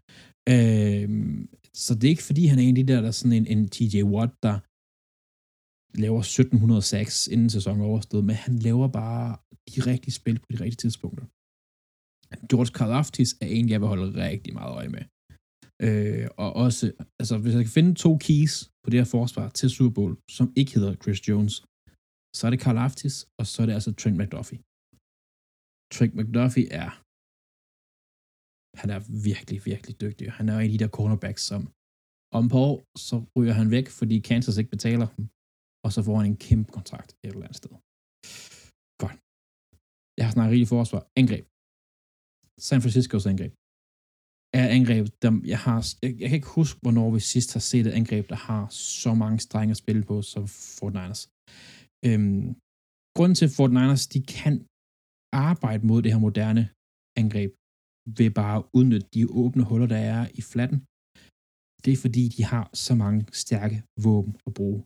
[0.53, 1.07] Øh,
[1.83, 3.47] så det er ikke fordi, han er en af de der, der er sådan en,
[3.53, 4.55] en TJ Watt, der
[6.03, 9.37] laver 1700 sacks inden sæsonen overstået, men han laver bare
[9.71, 11.25] de rigtige spil på de rigtige tidspunkter.
[12.51, 15.03] George Karlaftis er en, jeg vil holde rigtig meget øje med.
[15.85, 16.85] Øh, og også,
[17.21, 18.53] altså hvis jeg kan finde to keys
[18.83, 21.55] på det her forsvar til Super Bowl, som ikke hedder Chris Jones,
[22.37, 24.59] så er det Carl Aftis, og så er det altså Trent McDuffie.
[25.95, 26.89] Trent McDuffie er
[28.81, 30.25] han er virkelig, virkelig dygtig.
[30.37, 31.61] Han er en af de der cornerbacks, som
[32.37, 32.77] om på år,
[33.07, 35.23] så ryger han væk, fordi Kansas ikke betaler ham,
[35.85, 37.73] og så får han en kæmpe kontrakt et eller andet sted.
[39.03, 39.17] Godt.
[40.17, 41.01] Jeg har snakket rigtig forsvar.
[41.21, 41.45] Angreb.
[42.67, 43.53] San Franciscos angreb.
[44.59, 47.85] Er angreb, der jeg har, jeg, jeg kan ikke huske, hvornår vi sidst har set
[47.87, 48.63] et angreb, der har
[48.99, 50.43] så mange strenge at spille på som
[50.77, 51.21] Fort Niners.
[52.07, 52.47] Øhm,
[53.15, 54.53] grunden til, at Fort Niners, de kan
[55.49, 56.63] arbejde mod det her moderne
[57.21, 57.51] angreb,
[58.17, 60.79] ved bare at udnytte de åbne huller, der er i flatten,
[61.83, 64.79] Det er fordi, de har så mange stærke våben at bruge.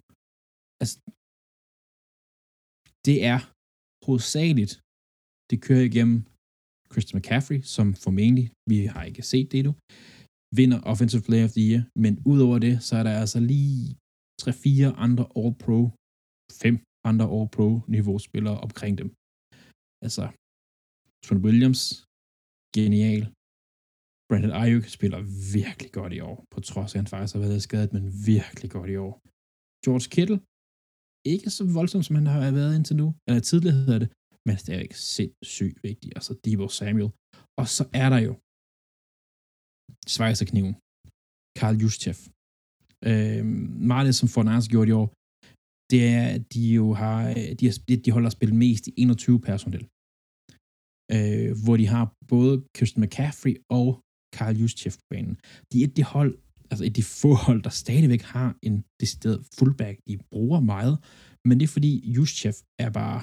[0.82, 0.96] Altså,
[3.08, 3.40] det er
[4.06, 4.74] hovedsageligt,
[5.50, 6.20] det kører igennem
[6.92, 9.74] Christian McCaffrey, som formentlig, vi har ikke set det endnu,
[10.60, 13.80] vinder Offensive Player of the Year, men udover det, så er der altså lige
[14.42, 15.80] 3-4 andre All-Pro,
[16.62, 16.76] fem
[17.10, 19.10] andre All-Pro niveauspillere omkring dem.
[20.06, 20.24] Altså,
[21.26, 21.82] Trent Williams,
[22.78, 23.24] genial.
[24.30, 25.20] Brandon Ayuk spiller
[25.58, 28.70] virkelig godt i år, på trods af, at han faktisk har været skadet, men virkelig
[28.78, 29.14] godt i år.
[29.86, 30.40] George Kittle,
[31.34, 34.10] ikke så voldsomt, som han har været indtil nu, eller tidligere hedder det,
[34.48, 37.10] Mads det sindssygt vigtig, og så Altså Debo Samuel.
[37.60, 38.34] Og så er der jo
[40.16, 40.76] svejserkniven.
[41.60, 42.20] Karl Juszczyk.
[43.10, 43.46] Øh,
[43.92, 45.08] meget det, som Fornars gjorde i år,
[45.92, 47.76] det er, at de jo har, øh, de, har,
[48.06, 49.84] de holder spil mest i 21 personel.
[51.16, 53.88] Øh, hvor de har både Christian McCaffrey og
[54.36, 55.36] Karl Juszczyk på banen.
[55.72, 56.34] De er det hold,
[56.72, 60.96] altså et de få hold, der stadigvæk har en decideret fullback, de bruger meget,
[61.48, 63.20] men det er fordi Juszczyk er bare,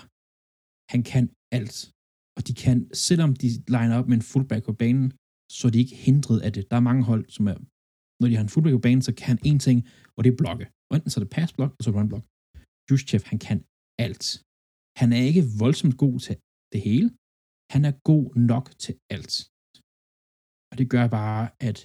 [0.92, 1.24] han kan
[1.58, 1.76] alt.
[2.36, 2.76] Og de kan,
[3.06, 5.06] selvom de liner op med en fullback på banen,
[5.56, 6.62] så er de ikke hindret af det.
[6.70, 7.56] Der er mange hold, som er,
[8.20, 9.78] når de har en fullback på banen, så kan han én ting,
[10.16, 10.66] og det er blokke.
[10.88, 12.24] Og enten så er det pass block, og så run block.
[12.86, 13.58] Juszczyk, han kan
[14.04, 14.24] alt.
[15.00, 16.36] Han er ikke voldsomt god til
[16.72, 17.08] det hele.
[17.74, 19.34] Han er god nok til alt.
[20.70, 21.78] Og det gør bare, at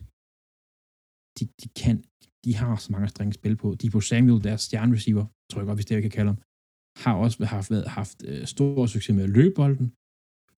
[1.38, 1.96] de, de kan,
[2.46, 3.68] de har så mange strenge spil på.
[3.82, 6.40] De på Samuel, deres stjernereceiver, tror jeg godt, hvis det jeg kan kalde ham,
[7.04, 9.88] har også haft, haft, haft øh, stor succes med at løbe bolden.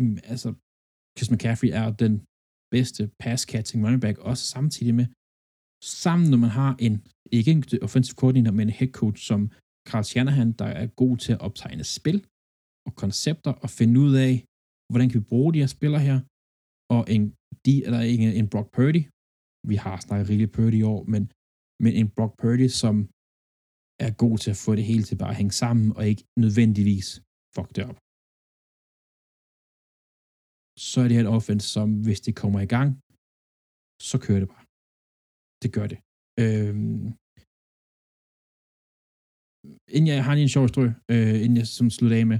[0.01, 0.49] Mm, altså,
[1.15, 2.13] Chris McCaffrey er den
[2.75, 5.07] bedste pass-catching running back, også samtidig med,
[6.01, 6.95] sammen når man har en,
[7.37, 9.41] ikke en offensive coordinator, men en head coach som
[9.89, 12.19] Carl Shanahan, der er god til at optegne spil
[12.87, 14.33] og koncepter og finde ud af,
[14.89, 16.19] hvordan kan vi bruge de her spillere her,
[16.95, 17.23] og en,
[17.65, 19.01] de, eller ikke en Brock Purdy,
[19.71, 21.23] vi har snakket rigeligt Purdy i år, men,
[21.83, 22.95] men en Brock Purdy, som
[24.05, 27.07] er god til at få det hele til bare at hænge sammen, og ikke nødvendigvis
[27.55, 27.99] fuck det op.
[30.87, 32.89] Så er det her et offense, som hvis det kommer i gang,
[34.09, 34.65] så kører det bare.
[35.63, 35.99] Det gør det.
[36.43, 37.05] Øhm,
[39.95, 42.39] inden jeg har lige en sjov strø, øh, inden jeg som slutter af med,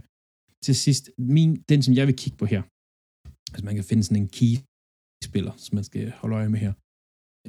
[0.66, 1.04] til sidst,
[1.36, 2.62] min, den som jeg vil kigge på her,
[3.52, 6.74] altså man kan finde sådan en key-spiller, som man skal holde øje med her,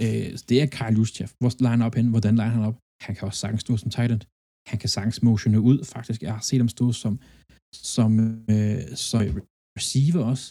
[0.03, 1.31] øh, det er Kyle Juszczyk.
[1.41, 2.09] Hvor line op hen?
[2.15, 2.79] Hvordan line han op?
[3.05, 4.25] Han kan også sagtens stå som tight end.
[4.71, 6.19] Han kan sagtens motione ud, faktisk.
[6.23, 7.15] Jeg har set ham stå som,
[7.95, 8.13] som,
[8.53, 9.21] øh, som
[9.79, 10.47] receiver også.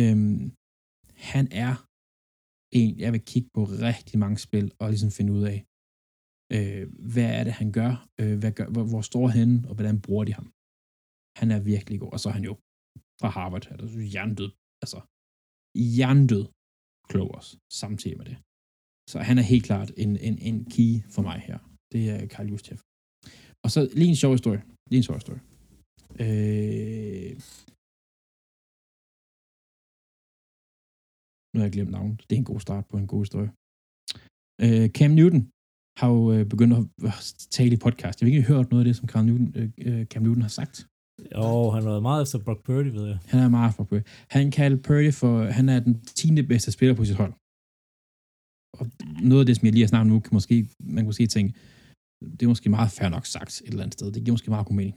[0.00, 0.42] Øhm,
[1.32, 1.74] han er
[2.80, 5.58] en, jeg vil kigge på rigtig mange spil og ligesom finde ud af,
[6.56, 6.84] øh,
[7.14, 10.24] hvad er det, han gør, øh, hvad gør hvor, hvor står han, og hvordan bruger
[10.28, 10.48] de ham.
[11.40, 12.54] Han er virkelig god, og så er han jo
[13.20, 14.50] fra Harvard, altså jerndød,
[14.82, 14.98] altså
[15.98, 16.44] jerndød
[17.10, 18.38] klog også, samtidig med det.
[19.10, 21.58] Så han er helt klart en, en, en key for mig her.
[21.92, 22.80] Det er Karl Juszczyk.
[23.64, 24.62] Og så lige en sjov historie.
[24.90, 25.42] Lige en sjov historie.
[26.24, 27.32] Øh...
[31.52, 32.16] Nu har jeg glemt navnet.
[32.26, 33.50] Det er en god start på en god historie.
[34.64, 35.42] Øh, Cam Newton
[36.00, 37.14] har jo øh, begyndt at
[37.56, 38.16] tale i podcast.
[38.16, 40.54] Jeg har ikke hørt noget af det, som Cam Newton, øh, øh, Cam Newton har
[40.60, 40.76] sagt.
[41.34, 43.18] Jo, han har været meget efter Brock Purdy, ved jeg.
[43.32, 44.02] Han er meget for Purdy.
[44.36, 46.42] Han kalder Purdy for, han er den 10.
[46.52, 47.32] bedste spiller på sit hold.
[48.78, 48.84] Og
[49.30, 51.50] noget af det, som jeg lige har snakket nu, kan måske, man kan måske tænke,
[52.36, 54.08] det er måske meget fair nok sagt et eller andet sted.
[54.12, 54.96] Det giver måske meget god mening.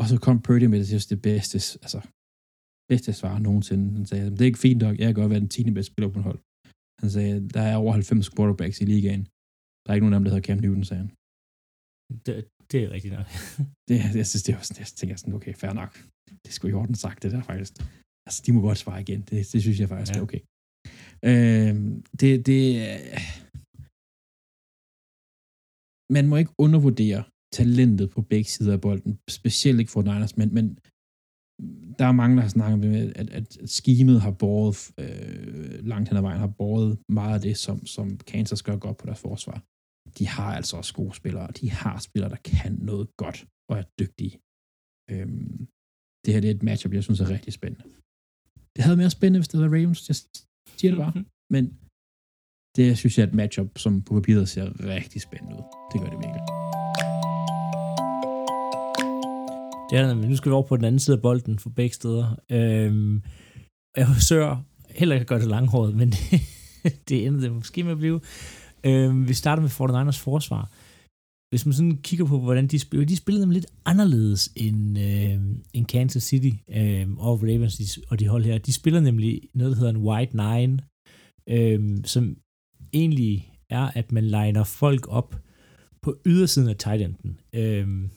[0.00, 2.00] Og så kom Purdy med det, det bedste, altså,
[2.90, 3.86] bedste svar nogensinde.
[3.98, 5.70] Han sagde, det er ikke fint nok, jeg kan godt være den 10.
[5.76, 6.40] bedste spiller på en hold.
[7.02, 9.24] Han sagde, der er over 90 quarterbacks i ligaen.
[9.82, 11.10] Der er ikke nogen af dem, der hedder Cam Newton, sagde han.
[12.26, 12.34] Det,
[12.70, 13.28] det er rigtigt nok.
[13.88, 15.92] det, jeg synes, det var sådan, jeg tænker sådan, okay, fair nok.
[16.44, 17.72] Det skulle i orden sagt, det der faktisk.
[18.26, 19.20] Altså, de må godt svare igen.
[19.28, 20.18] Det, det synes jeg faktisk ja.
[20.18, 20.42] er okay.
[21.30, 21.74] Øh,
[22.20, 22.64] det, det,
[26.10, 30.54] man må ikke undervurdere talentet på begge sider af bolden, specielt ikke for Niners, men,
[30.54, 30.66] men
[31.98, 36.16] der er mange, der har snakket med, at, at, skimet har båret øh, langt hen
[36.16, 39.58] ad vejen, har båret meget af det, som, som Kansas gør godt på deres forsvar.
[40.18, 43.38] De har altså også gode spillere, og de har spillere, der kan noget godt
[43.70, 44.34] og er dygtige.
[45.12, 45.58] Øhm,
[46.22, 47.84] det her det er et matchup, jeg synes er rigtig spændende.
[48.74, 50.08] Det havde mere spændende, hvis det var Ravens.
[50.08, 50.16] Jeg
[50.78, 51.14] siger det bare.
[51.54, 51.64] Men
[52.76, 55.62] det synes jeg er et matchup, som på papiret ser rigtig spændende ud.
[55.92, 56.42] Det gør det virkelig.
[59.92, 62.36] Ja, men nu skal vi over på den anden side af bolden for begge steder.
[62.50, 63.22] Øhm,
[63.96, 66.10] jeg forsøger heller ikke at gøre det langhåret, men
[66.82, 68.20] det, det ender det måske med at blive.
[68.84, 70.70] Øhm, vi starter med 49ers forsvar.
[71.50, 75.40] Hvis man sådan kigger på, hvordan de spiller, de spillede dem lidt anderledes end, øh,
[75.72, 78.58] end Kansas City øh, og Ravens og de hold her.
[78.58, 80.78] De spiller nemlig noget, der hedder en White Nine,
[81.48, 82.36] øh, som
[82.92, 85.36] egentlig er, at man liner folk op
[86.02, 87.40] på ydersiden af tight enden.
[87.52, 88.10] Øhm,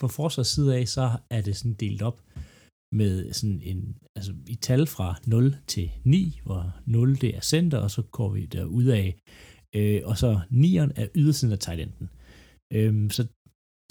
[0.00, 2.22] fra forsvars side af, så er det sådan delt op
[2.92, 7.78] med sådan en, altså i tal fra 0 til 9, hvor 0 det er center,
[7.78, 9.16] og så går vi der ud af,
[9.74, 12.08] øh, og så 9'eren er ydersiden af tight enden.
[12.72, 13.22] Øhm, så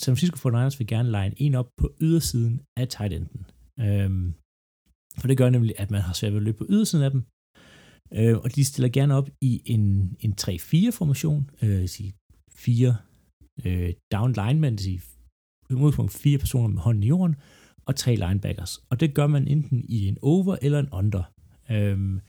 [0.02, 3.46] San Francisco 49ers vil gerne line en op på ydersiden af tight enden.
[3.80, 4.34] Øhm,
[5.20, 7.22] for det gør nemlig, at man har svært ved at løbe på ydersiden af dem.
[8.14, 12.14] Øh, og de stiller gerne op i en, en 3-4-formation, øh, sige
[12.52, 12.98] fire
[13.66, 15.02] øh, down linemen, det vil sige
[15.76, 17.36] udgangspunkt fire personer med hånden i jorden,
[17.86, 18.78] og tre linebackers.
[18.90, 21.24] Og det gør man enten i en over eller en under.
[21.72, 22.22] Øhm,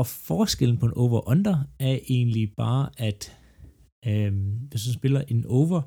[0.00, 3.20] og forskellen på en over-under er egentlig bare, at
[4.06, 5.82] øhm, hvis du spiller en over,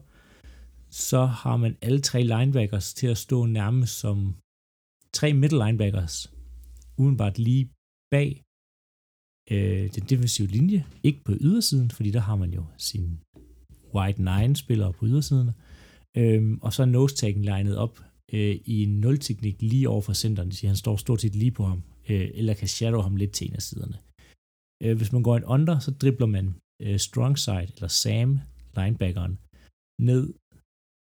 [0.89, 4.35] så har man alle tre linebackers til at stå nærmest som
[5.13, 6.33] tre middle linebackers,
[6.97, 7.69] udenbart lige
[8.11, 8.43] bag
[9.51, 13.19] øh, den defensive linje, ikke på ydersiden, fordi der har man jo sin
[13.95, 15.51] wide nine spillere på ydersiden,
[16.17, 17.99] øhm, og så er nose taggen legnet op
[18.33, 21.63] øh, i en nul-teknik lige over for centeren, det han står stort set lige på
[21.63, 23.97] ham, øh, eller kan shadow ham lidt til en af siderne.
[24.83, 28.39] Øh, hvis man går en under, så dribler man øh, strong side, eller Sam,
[28.77, 29.39] linebackeren,
[30.01, 30.33] ned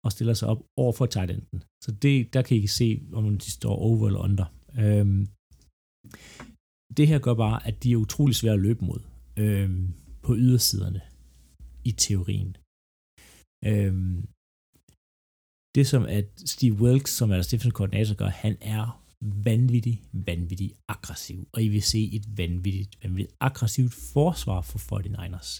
[0.05, 1.62] og stiller sig op over for tight enden.
[1.85, 4.47] Så det, der kan I se, om de står over eller under.
[4.78, 5.28] Øhm,
[6.97, 9.01] det her gør bare, at de er utrolig svære at løbe mod
[9.36, 11.01] øhm, på ydersiderne
[11.84, 12.57] i teorien.
[13.70, 14.28] Øhm,
[15.74, 19.05] det som at Steve Wilkes, som er Stephens koordinator, gør, han er
[19.45, 21.49] vanvittig, vanvittig aggressiv.
[21.53, 25.51] Og I vil se et vanvittigt, vanvittigt aggressivt forsvar for 49ers.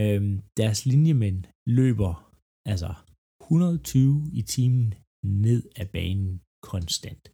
[0.00, 2.34] Øhm, deres linjemænd løber
[2.66, 2.94] altså
[3.42, 7.32] 120 i timen ned ad banen konstant.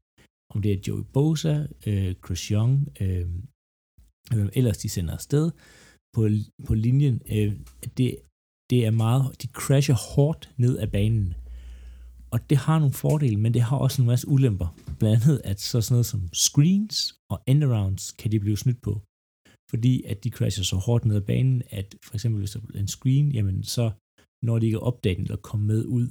[0.55, 3.27] Om det er Joey Bosa, øh, Chris Young, øh,
[4.35, 5.51] hvem ellers de sender afsted
[6.15, 6.29] på,
[6.67, 7.53] på linjen, øh,
[7.99, 8.17] det,
[8.71, 11.35] det er meget, de crasher hårdt ned ad banen.
[12.31, 14.69] Og det har nogle fordele, men det har også en masse ulemper.
[14.99, 18.93] Blandt andet, at så sådan noget som screens og endarounds kan de blive snydt på.
[19.71, 22.79] Fordi at de crasher så hårdt ned ad banen, at for eksempel hvis der er
[22.79, 23.91] en screen, jamen så
[24.43, 26.09] når de ikke er eller komme med ud.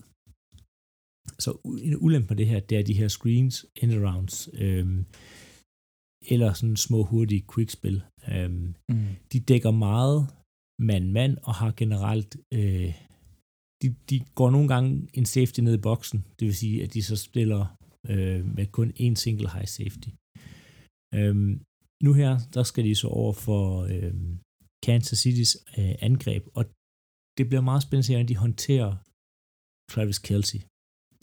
[1.40, 1.52] Så
[1.84, 5.06] en ulempe på det her, det er de her screens, endarounds, øhm,
[6.32, 8.04] eller sådan små hurtige quickspil.
[8.32, 9.08] Øhm, mm.
[9.32, 10.20] De dækker meget
[10.90, 12.94] mand-mand og har generelt, øh,
[13.82, 17.04] de, de går nogle gange en safety ned i boksen, det vil sige, at de
[17.04, 17.62] så spiller
[18.10, 20.10] øh, med kun en single high safety.
[21.18, 21.62] Øhm,
[22.06, 23.64] nu her, der skal de så over for
[23.94, 24.14] øh,
[24.86, 26.64] Kansas City's øh, angreb, og
[27.38, 28.92] det bliver meget spændende hvordan de håndterer
[29.92, 30.60] Travis Kelsey.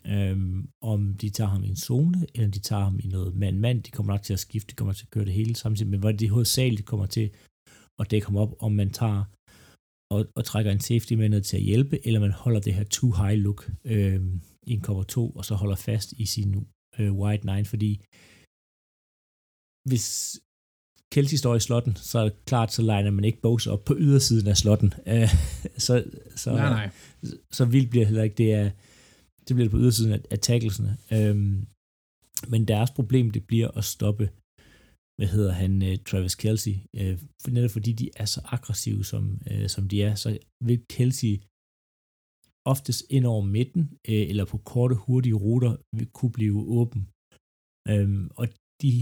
[0.07, 3.83] Øhm, om de tager ham i en zone, eller de tager ham i noget mand-mand,
[3.83, 6.01] de kommer nok til at skifte, de kommer til at køre det hele samtidig, men
[6.01, 7.31] hvor de hovedsageligt kommer til
[7.99, 9.25] at dække ham op, om man tager
[10.11, 12.85] og, og trækker en safety med ned til at hjælpe, eller man holder det her
[12.85, 16.67] too high look øhm, i en cover 2, og så holder fast i sin
[16.99, 18.01] øh, wide 9, fordi
[19.89, 20.39] hvis
[21.13, 23.95] Kelsey står i slotten, så er det klart, så legner man ikke Bose op på
[23.99, 24.95] ydersiden af slotten.
[25.07, 25.29] Øh,
[25.87, 26.05] så,
[26.37, 26.91] så, nej, nej.
[27.51, 28.37] Så, vildt bliver det heller ikke.
[28.37, 28.71] Det, er,
[29.51, 30.93] det bliver det på ydersiden af, af tacklesene.
[31.17, 31.57] Øhm,
[32.53, 34.27] men deres problem, det bliver at stoppe,
[35.19, 36.75] hvad hedder han, øh, Travis Kelsey.
[36.99, 40.29] øh, for netop fordi de er så aggressive, som, øh, som de er, så
[40.67, 41.33] vil Kelsey
[42.73, 47.03] oftest ind over midten, øh, eller på korte, hurtige ruter, vil kunne blive åben.
[47.93, 48.47] Øhm, og
[48.83, 48.93] de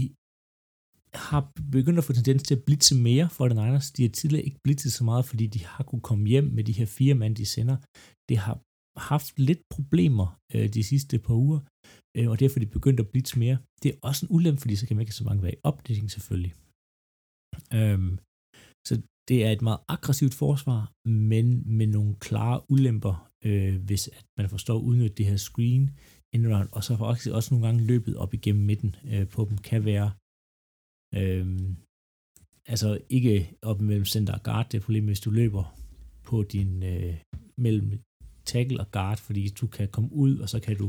[1.27, 1.41] har
[1.75, 3.91] begyndt at få tendens til at blitse mere for den Niners.
[3.91, 6.77] De har tidligere ikke blitzet så meget, fordi de har kunne komme hjem med de
[6.79, 7.77] her fire mand, de sender.
[8.29, 8.55] Det har
[8.99, 11.59] haft lidt problemer øh, de sidste par uger,
[12.17, 13.57] øh, og derfor er de begyndt at blitse mere.
[13.83, 15.63] Det er også en ulempe, fordi så kan man ikke have så mange være i
[15.63, 16.53] opdeling selvfølgelig.
[17.73, 18.13] Øhm,
[18.87, 18.93] så
[19.29, 21.45] det er et meget aggressivt forsvar, men
[21.77, 25.83] med nogle klare ulemper, øh, hvis at man forstår at udnytte det her screen
[26.35, 29.85] around, og så faktisk også nogle gange løbet op igennem midten øh, på dem kan
[29.85, 30.11] være
[31.15, 31.75] Øhm,
[32.65, 35.63] altså ikke op mellem center og guard, det er problemet, hvis du løber
[36.23, 37.15] på din øh,
[37.57, 37.89] mellem
[38.53, 40.87] tackle og guard, fordi du kan komme ud, og så kan du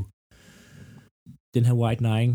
[1.55, 2.33] den her white nine,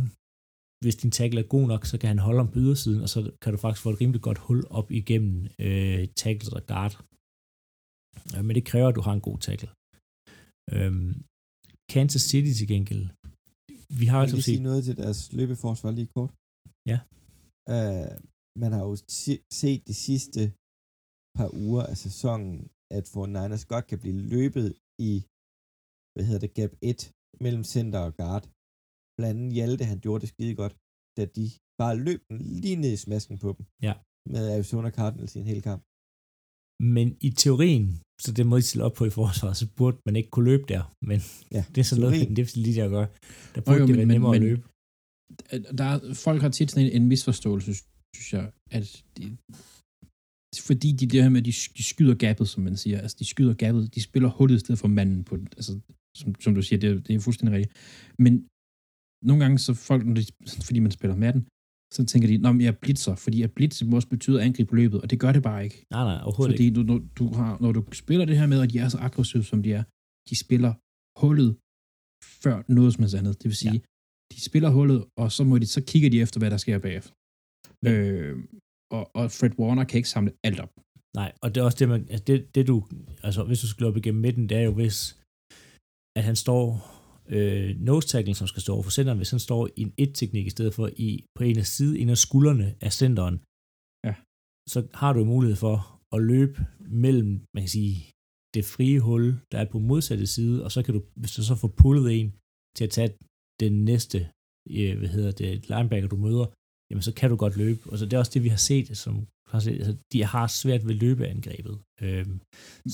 [0.83, 3.20] hvis din tackle er god nok, så kan han holde om på ydersiden, og så
[3.43, 6.95] kan du faktisk få et rimelig godt hul op igennem øh, tackle og guard.
[8.35, 9.70] Ja, men det kræver, at du har en god tackle.
[10.74, 11.12] Øhm,
[11.93, 13.05] Kansas City til gengæld,
[14.01, 16.33] vi har altså sige noget til deres løbeforsvar lige kort?
[16.93, 16.99] Ja.
[17.74, 18.12] Uh,
[18.62, 18.95] man har jo
[19.61, 20.43] set de sidste
[21.39, 22.53] par uger af sæsonen,
[22.97, 24.66] at for Niners godt kan blive løbet
[25.11, 25.12] i,
[26.14, 27.01] hvad hedder det, gap 1
[27.44, 28.44] mellem center og guard.
[29.18, 30.74] Blandt andet Hjalte, han gjorde det skide godt,
[31.16, 31.44] da de
[31.80, 32.20] bare løb
[32.64, 33.64] lige ned i smasken på dem.
[33.88, 33.94] Ja.
[34.32, 35.82] Med Arizona Cardinals i en hel kamp.
[36.97, 37.86] Men i teorien,
[38.24, 40.66] så det må I stille op på i forsvaret, så burde man ikke kunne løbe
[40.74, 40.82] der.
[41.11, 41.18] Men
[41.57, 43.09] Ja, det er sådan noget, den defensive linje at gøre.
[43.55, 44.62] Der burde jo, det være men- nemmere at men- løbe.
[45.78, 47.72] der er, folk har tit sådan en, en misforståelse,
[48.16, 48.44] synes jeg,
[48.76, 48.84] at
[49.16, 49.24] de,
[50.63, 53.55] fordi de det her med, de, de skyder gabet, som man siger, altså de skyder
[53.55, 55.49] gabet, de spiller hullet i stedet for manden på, den.
[55.57, 55.73] altså
[56.17, 57.73] som, som du siger, det, er- det er fuldstændig rigtigt.
[58.19, 58.33] Men
[59.29, 60.25] nogle gange så folk, når de,
[60.67, 61.43] fordi man spiller med den,
[61.95, 65.01] så tænker de, at jeg blitzer, fordi at blitz må også betyder angreb på løbet,
[65.03, 65.79] og det gør det bare ikke.
[65.91, 66.77] Nej, nej, overhovedet Fordi ikke.
[66.77, 69.45] du, når, du har, når du spiller det her med, at de er så aggressive,
[69.45, 69.85] som de er,
[70.31, 70.73] de spiller
[71.23, 71.51] hullet
[72.43, 73.35] før noget som helst andet.
[73.43, 73.79] Det vil sige, ja.
[74.35, 77.13] de spiller hullet, og så, må de, så kigger de efter, hvad der sker bagefter.
[77.85, 78.35] Men- Øh,
[78.97, 80.72] og, og Fred Warner kan ikke samle alt op.
[81.20, 82.76] Nej, og det er også det, man, altså det, det du,
[83.26, 84.99] altså hvis du skal løbe igennem midten, det er jo hvis,
[86.18, 86.64] at han står,
[87.34, 90.47] øh, nose tackle, som skal stå over for centeren, hvis han står i en et-teknik
[90.47, 93.37] i stedet for i, på en af side, en af skuldrene af centeren,
[94.09, 94.14] Ja.
[94.72, 95.76] så har du mulighed for
[96.16, 96.59] at løbe
[97.05, 97.95] mellem, man kan sige,
[98.55, 101.55] det frie hul, der er på modsatte side, og så kan du, hvis du så
[101.62, 102.28] får pullet en
[102.76, 103.11] til at tage
[103.62, 104.18] den næste,
[104.78, 106.47] øh, hvad hedder det, linebacker, du møder,
[106.91, 107.80] jamen så kan du godt løbe.
[107.91, 110.95] Og så det er også det, vi har set, som altså, de har svært ved
[110.95, 111.78] løbeangrebet.
[112.03, 112.41] Øhm,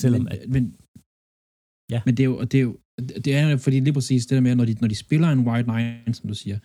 [0.02, 0.76] selvom men, at, men,
[1.94, 2.00] Ja.
[2.06, 2.72] men det er jo, det er jo,
[3.24, 5.68] det er fordi lige præcis det der med, når de, når de spiller en wide
[5.76, 6.58] nine, som du siger,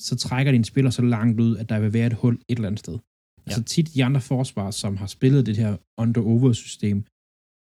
[0.00, 2.56] så trækker de en spiller så langt ud, at der vil være et hul et
[2.56, 2.92] eller andet sted.
[2.94, 3.00] Ja.
[3.46, 6.96] Altså tit de andre forsvar, som har spillet det her under-over-system,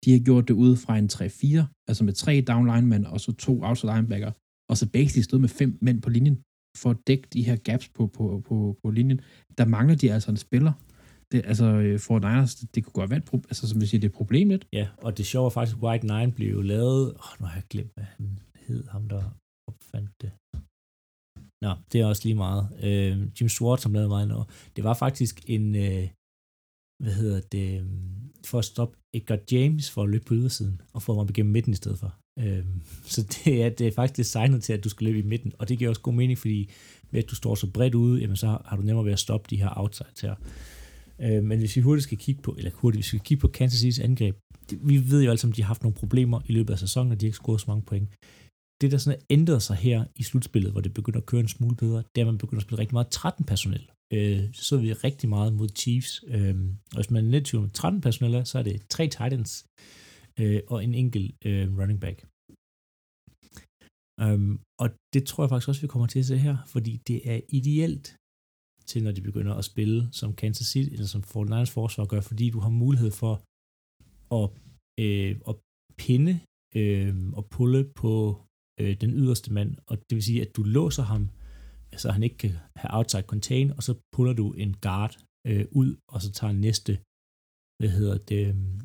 [0.05, 3.33] de har gjort det ud fra en 3-4, altså med tre down linemen og så
[3.33, 4.33] to outside linebacker,
[4.71, 6.37] og så basically stod med fem mænd på linjen,
[6.77, 9.21] for at dække de her gaps på, på, på, på linjen.
[9.59, 10.73] Der mangler de altså en spiller.
[11.33, 13.87] Det, altså, øh, for Niners, det, det kunne godt være et problem, altså som vi
[13.87, 14.67] siger, det er et problem lidt.
[14.73, 17.55] ja, og det sjove er faktisk, at White Nine blev jo lavet, åh, nu har
[17.55, 19.23] jeg glemt, hvad han hed, ham der
[19.69, 20.33] opfandt det.
[21.65, 22.65] Nå, det er også lige meget.
[22.83, 24.47] Øh, Jim Swartz, som lavede meget noget.
[24.77, 26.09] Det var faktisk en, øh,
[27.03, 31.03] hvad hedder det, øhm, for at stoppe Edgar James for at løbe på ydersiden, og
[31.03, 32.11] få ham op igennem midten i stedet for.
[32.39, 32.65] Øh,
[33.15, 35.69] så det er, det er faktisk designet til, at du skal løbe i midten, og
[35.69, 36.71] det giver også god mening, fordi
[37.11, 39.47] ved at du står så bredt ude, jamen så har du nemmere ved at stoppe
[39.51, 40.35] de her outsides her.
[41.21, 43.49] Øh, men hvis vi hurtigt skal kigge på, eller hurtigt, hvis vi skal kigge på
[43.49, 44.37] Kansas City's angreb,
[44.71, 46.79] det, vi ved jo alle sammen, at de har haft nogle problemer i løbet af
[46.79, 48.09] sæsonen, og de har ikke scoret så mange point.
[48.81, 51.49] Det, der sådan er ændret sig her i slutspillet, hvor det begynder at køre en
[51.49, 53.91] smule bedre, det er, at man begynder at spille rigtig meget 13 personel.
[54.13, 56.25] Øh, så vi rigtig meget mod Chiefs.
[56.29, 56.55] Øh,
[56.91, 59.67] og hvis man er lidt tvivl om 13 personel, så er det tre Titans
[60.41, 62.19] øh, og en enkelt øh, running back.
[64.25, 67.19] Um, og det tror jeg faktisk også, vi kommer til at se her, fordi det
[67.33, 68.07] er ideelt
[68.91, 72.51] til, når de begynder at spille som Kansas City, eller som 49ers forsvar gør, fordi
[72.51, 73.35] du har mulighed for
[74.39, 74.47] at,
[75.05, 75.55] øh, at
[76.03, 76.35] pinde
[76.81, 78.13] øh, og pulle på
[78.81, 81.23] øh, den yderste mand, og det vil sige, at du låser ham,
[82.03, 85.15] så han ikke kan have outside contain, og så puller du en guard
[85.49, 86.93] øh, ud, og så tager næste,
[87.79, 88.81] hvad hedder det, øhm,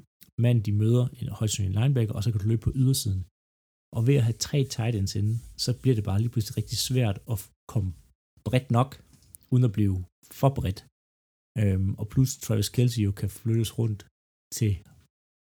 [0.46, 3.22] mand, de møder, en højst en linebacker, og så kan du løbe på ydersiden.
[3.96, 5.34] Og ved at have tre tight ends inde,
[5.64, 7.38] så bliver det bare lige pludselig rigtig svært at
[7.74, 7.90] komme
[8.48, 8.90] bredt nok,
[9.52, 9.98] uden at blive
[10.40, 10.80] for bredt.
[11.62, 14.00] Øhm, og plus Travis Kelsey jo kan flyttes rundt
[14.58, 14.72] til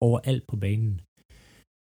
[0.08, 0.94] overalt på banen.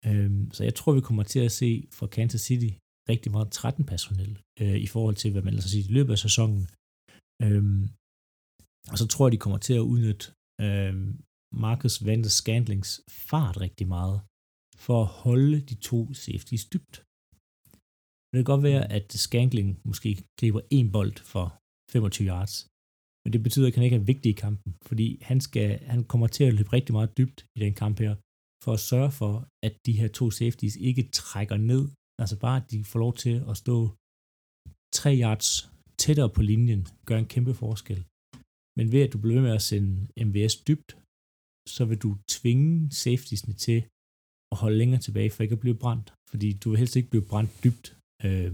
[0.08, 2.72] Øhm, så jeg tror, vi kommer til at se fra Kansas City
[3.12, 4.32] rigtig meget 13 personel
[4.62, 6.62] øh, i forhold til, hvad man ellers siger i løbet af sæsonen.
[7.44, 7.82] Øhm,
[8.92, 10.24] og så tror jeg, de kommer til at udnytte
[10.66, 11.08] øhm,
[11.52, 12.90] Marcus Vandes Scandlings
[13.28, 14.20] fart rigtig meget,
[14.76, 16.94] for at holde de to safeties dybt.
[18.30, 21.46] Det kan godt være, at Scandling måske griber en bold for
[21.92, 22.54] 25 yards,
[23.22, 26.26] men det betyder at han ikke er vigtig i kampen, fordi han, skal, han kommer
[26.26, 28.14] til at løbe rigtig meget dybt i den kamp her,
[28.64, 29.32] for at sørge for,
[29.66, 31.82] at de her to safeties ikke trækker ned,
[32.22, 33.76] altså bare, at de får lov til at stå
[34.92, 35.48] 3 yards
[36.02, 38.00] tættere på linjen, gør en kæmpe forskel.
[38.76, 39.92] Men ved at du bliver ved med at sende
[40.26, 40.90] MVS dybt,
[41.68, 43.78] så vil du tvinge safetiesne til
[44.52, 46.08] at holde længere tilbage, for ikke at blive brændt.
[46.30, 47.86] Fordi du vil helst ikke blive brændt dybt
[48.26, 48.52] øh,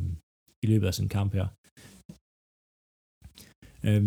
[0.65, 1.49] i løbet af sådan en kamp her.
[3.89, 4.05] Øh,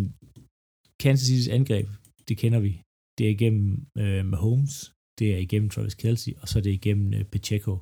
[1.04, 1.88] Kansas City's angreb,
[2.28, 2.72] det kender vi.
[3.18, 3.68] Det er igennem
[4.04, 4.76] øh, Mahomes,
[5.20, 7.74] det er igennem Travis Kelsey, og så er det igennem øh, Pacheco.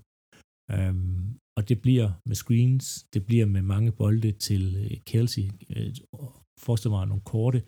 [0.75, 0.95] Øh,
[1.57, 5.45] og det bliver med screens, det bliver med mange bolde til øh, Kelsey.
[5.73, 5.89] Øh,
[6.65, 7.59] forestil mig nogle korte,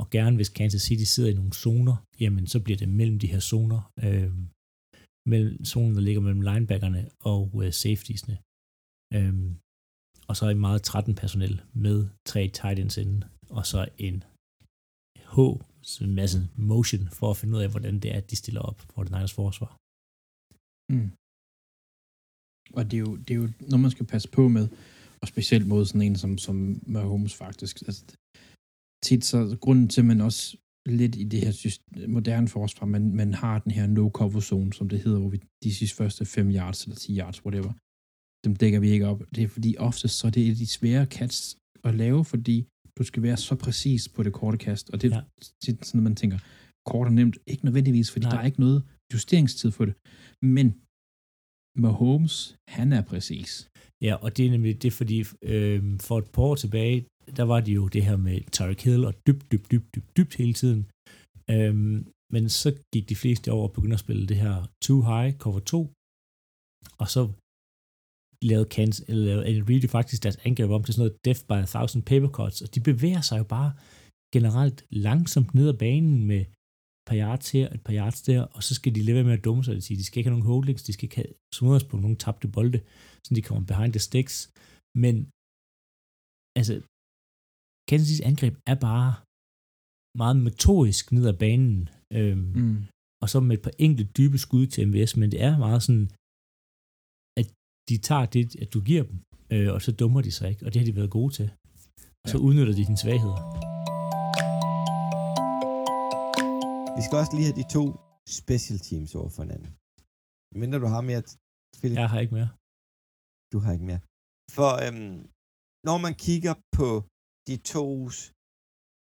[0.00, 3.32] og gerne hvis Kansas City sidder i nogle zoner, jamen så bliver det mellem de
[3.32, 3.80] her zoner.
[4.06, 4.32] Øh,
[5.32, 8.36] mellem zonen, der ligger mellem linebackerne og øh, safetiesne.
[9.16, 9.34] Øh,
[10.28, 14.24] og så er meget 13 personel med tre tight ends inden, og så en
[15.34, 15.36] H,
[15.82, 16.38] så en masse
[16.70, 19.12] motion, for at finde ud af, hvordan det er, at de stiller op for den
[19.12, 19.72] Niners forsvar.
[20.92, 21.10] Mm.
[22.76, 24.66] Og det er, jo, det er jo noget, man skal passe på med,
[25.22, 27.82] og specielt mod sådan en som, som Mahomes faktisk.
[27.86, 28.04] Altså,
[29.04, 30.56] tit så grunden til, at man også
[30.86, 34.88] lidt i det her syst- moderne forsvar, man, man har den her no-cover zone, som
[34.88, 37.72] det hedder, hvor vi de sidste første 5 yards eller 10 yards, whatever,
[38.44, 39.22] dem dækker vi ikke op.
[39.34, 42.66] Det er fordi oftest så er det et af de svære catch at lave, fordi
[42.98, 45.22] du skal være så præcis på det korte kast, og det er Ja.
[45.62, 46.38] sådan, at man tænker,
[46.86, 48.24] kort og nemt, ikke nødvendigvis, fordi.
[48.26, 48.32] Nej.
[48.34, 49.94] der er ikke noget justeringstid for det.
[50.42, 50.66] Men
[51.76, 53.68] Mahomes, han er præcis.
[54.02, 57.06] Ja, og det er nemlig det, er fordi øh, for et par år tilbage,
[57.36, 60.34] der var det jo det her med Tyreek Hill og dybt, dybt, dybt, dybt, dybt
[60.34, 60.86] hele tiden.
[61.50, 61.74] Øh,
[62.32, 65.60] men så gik de fleste over og begyndte at spille det her too high, cover
[65.60, 65.92] 2,
[66.98, 67.22] og så
[68.42, 71.58] lavede Kansas, eller lavede Andy jo faktisk deres angreb om til sådan noget death by
[71.66, 73.72] a thousand paper cuts, og de bevæger sig jo bare
[74.34, 76.44] generelt langsomt ned ad banen med
[77.08, 79.62] par yards her, et par yards der, og så skal de leve med at dumme
[79.64, 82.02] sig, det sige, de skal ikke have nogen holdings, de skal ikke have, som udgangspunkt
[82.02, 82.80] nogen tabte bolde,
[83.24, 84.34] så de kommer behind the sticks,
[85.04, 85.14] men
[86.58, 86.74] altså,
[87.88, 89.10] Kansas City's angreb er bare
[90.22, 91.78] meget metodisk ned ad banen,
[92.18, 92.76] øhm, Mm.
[93.22, 96.06] og så med et par enkelte dybe skud til MVS, men det er meget sådan,
[97.40, 97.46] at
[97.88, 99.16] de tager det, at du giver dem,
[99.54, 101.48] øh, og så dummer de sig ikke, og det har de været gode til.
[102.24, 102.42] Og så Ja.
[102.46, 103.75] udnytter de dine svagheder.
[106.98, 107.84] Vi skal også lige have de to
[108.38, 109.70] special teams over for hinanden.
[110.62, 111.22] Mindre du har mere,
[111.80, 111.98] Philip.
[112.02, 112.50] Jeg har ikke mere.
[113.52, 114.02] Du har ikke mere.
[114.56, 115.16] For øhm,
[115.88, 116.88] når man kigger på
[117.48, 118.16] de tos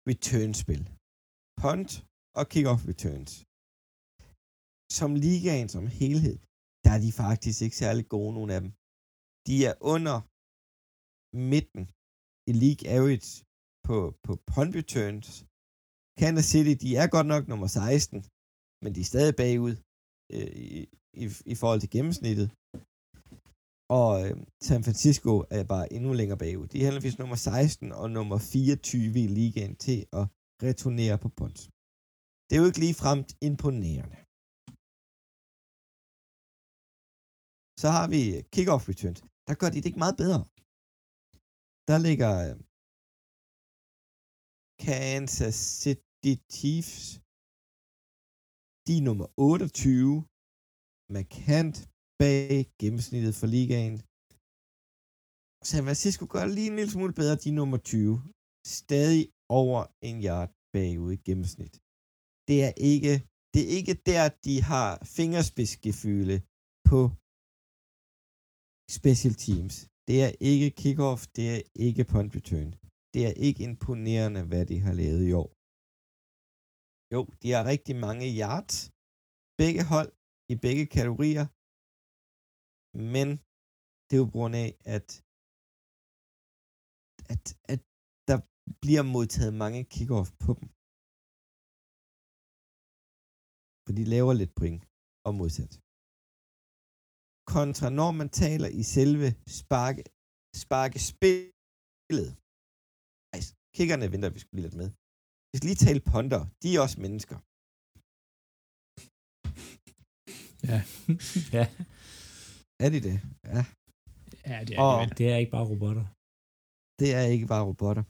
[0.09, 0.83] return-spil,
[1.61, 1.91] punt
[2.39, 3.31] og kick-off returns,
[4.99, 6.37] som ligaen som helhed,
[6.83, 8.71] der er de faktisk ikke særlig gode, nogle af dem.
[9.47, 10.17] De er under
[11.51, 11.83] midten
[12.49, 13.31] i league average
[13.87, 15.29] på, på punt returns.
[16.19, 18.19] Kansas City, de er godt nok nummer 16,
[18.83, 19.75] men de er stadig bagud
[20.35, 20.79] øh, i,
[21.23, 22.47] i, i forhold til gennemsnittet.
[23.99, 24.33] Og øh,
[24.67, 26.67] San Francisco er bare endnu længere bagud.
[26.71, 30.25] De er heldigvis nummer 16 og nummer 24 i ligaen til at
[30.67, 31.59] returnere på punt.
[32.45, 34.17] Det er jo ikke lige fremt imponerende.
[37.81, 38.21] Så har vi
[38.53, 39.21] kickoff returns.
[39.47, 40.41] Der gør de det ikke meget bedre.
[41.89, 42.55] Der ligger øh,
[44.85, 46.97] Kansas City det Chiefs.
[48.85, 50.13] De er nummer 28.
[51.15, 51.77] Markant
[52.21, 53.97] bag gennemsnittet for ligaen.
[55.69, 57.35] San Francisco gør lige en lille smule bedre.
[57.43, 58.11] De er nummer 20.
[58.79, 59.23] Stadig
[59.61, 61.75] over en yard bagud i gennemsnit.
[62.47, 63.13] Det er ikke,
[63.53, 66.37] det er ikke der, de har fingerspidsgefyle
[66.89, 66.99] på
[68.97, 69.75] special teams.
[70.07, 72.69] Det er ikke kickoff, det er ikke punt return.
[73.13, 75.49] Det er ikke imponerende, hvad de har lavet i år.
[77.13, 78.75] Jo, de har rigtig mange yards.
[79.61, 80.11] Begge hold
[80.53, 81.45] i begge kategorier.
[83.13, 83.27] Men
[84.05, 85.07] det er jo på grund af, at,
[87.33, 87.43] at,
[87.73, 87.81] at
[88.29, 88.37] der
[88.83, 90.67] bliver modtaget mange kickoff på dem.
[93.83, 94.83] For de laver lidt point
[95.27, 95.73] og modsat.
[97.53, 99.27] Kontra når man taler i selve
[99.59, 100.03] sparke,
[100.63, 102.29] sparke spillet.
[103.35, 103.41] Ej,
[103.77, 104.89] kiggerne venter vi skulle lige lidt med.
[105.53, 106.41] Vi skal lige tale ponder.
[106.61, 107.37] De er også mennesker.
[110.71, 110.79] Ja.
[111.57, 111.65] ja,
[112.85, 113.17] Er de det?
[113.53, 113.61] Ja.
[114.51, 115.17] ja, det Og- er det.
[115.19, 116.05] det er ikke bare robotter.
[117.01, 118.03] Det er ikke bare robotter.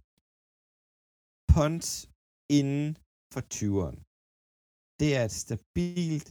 [1.55, 1.89] Punts
[2.59, 2.87] inden
[3.33, 3.97] for 20'eren.
[4.99, 6.27] Det er et stabilt,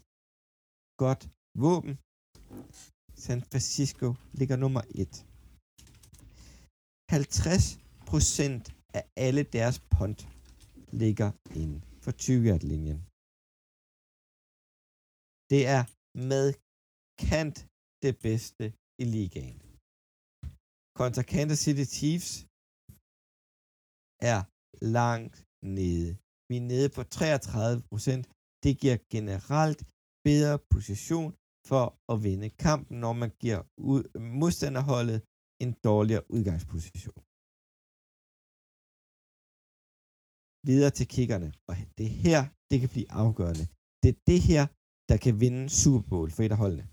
[1.02, 1.22] godt
[1.64, 1.94] våben.
[3.24, 4.06] San Francisco
[4.40, 5.14] ligger nummer 1.
[7.14, 7.64] 50
[8.10, 8.64] procent
[8.98, 10.20] af alle deres punt
[11.02, 11.30] ligger
[11.60, 13.00] inden for 20 linjen
[15.52, 15.82] Det er
[16.30, 16.46] med
[17.28, 17.58] kant
[18.04, 18.64] det bedste
[19.02, 19.58] i ligaen.
[21.00, 22.30] Kontra Kansas City Chiefs
[24.32, 24.40] er
[24.98, 25.36] langt
[25.78, 26.10] nede.
[26.48, 28.24] Vi er nede på 33 procent.
[28.64, 29.80] Det giver generelt
[30.28, 31.30] bedre position
[31.70, 33.60] for at vinde kampen, når man giver
[33.92, 34.02] ud,
[34.42, 35.18] modstanderholdet
[35.64, 37.18] en dårligere udgangsposition.
[40.68, 41.48] Videre til kiggerne.
[41.68, 42.40] Og det er her,
[42.70, 43.64] det kan blive afgørende.
[44.02, 44.62] Det er det her,
[45.10, 46.84] der kan vinde Super Bowl for et af holdene.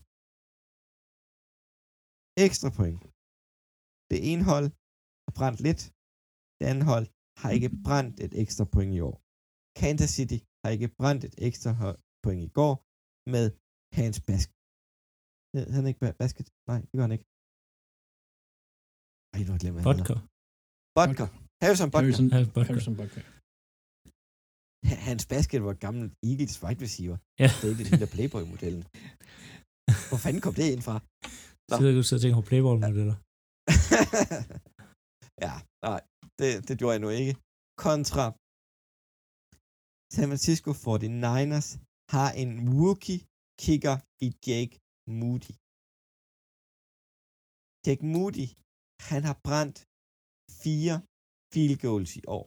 [2.45, 2.99] Ekstra point.
[4.11, 4.67] Det ene hold
[5.25, 5.81] har brændt lidt.
[6.59, 7.05] Det andet hold
[7.41, 9.15] har ikke brændt et ekstra point i år.
[9.81, 11.71] Kansas City har ikke brændt et ekstra
[12.23, 12.73] point i går
[13.33, 13.45] med
[13.99, 14.55] Hans Basket.
[15.53, 16.47] Hed han ikke Ba- Basket?
[16.69, 17.27] Nej, det gør han ikke.
[19.33, 20.15] Ej, nu har jeg glemt, hvad han Vodka.
[20.97, 21.25] Vodka.
[21.63, 22.05] Harrison Butker.
[22.05, 22.67] Harrison, vodka.
[22.69, 23.21] Harrison Butker.
[25.07, 27.17] Hans Basket var gammel Eagles wide receiver.
[27.43, 27.49] Ja.
[27.57, 28.83] Det er ikke den der Playboy-modellen.
[30.09, 30.95] Hvor fanden kom det ind fra?
[31.69, 31.73] Nå.
[31.77, 33.17] Sidder du sidder og tænker på Playboy-modeller?
[35.45, 35.53] ja,
[35.87, 36.01] nej,
[36.39, 37.33] det, det gjorde jeg nu ikke.
[37.85, 38.25] Kontra
[40.15, 41.69] San Francisco 49ers
[42.15, 43.21] har en rookie
[43.63, 44.73] kicker i Jake
[45.19, 45.53] Moody.
[47.85, 48.47] Jake Moody,
[49.09, 49.77] han har brændt
[50.63, 50.95] fire
[51.53, 52.45] field goals i år.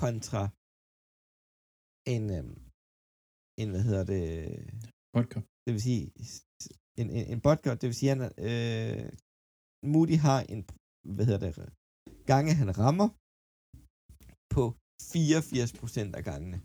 [0.00, 0.42] Kontra
[2.14, 2.56] en, øhm,
[3.60, 4.24] en hvad hedder det,
[5.14, 5.38] Vodka.
[5.64, 6.02] det vil sige,
[7.00, 9.06] en, en, en botker, det vil sige, han, øh,
[9.92, 10.60] Moody har en,
[11.16, 11.54] hvad hedder det,
[12.32, 13.08] gange han rammer
[14.54, 14.64] på
[15.12, 16.58] 84% af gangene.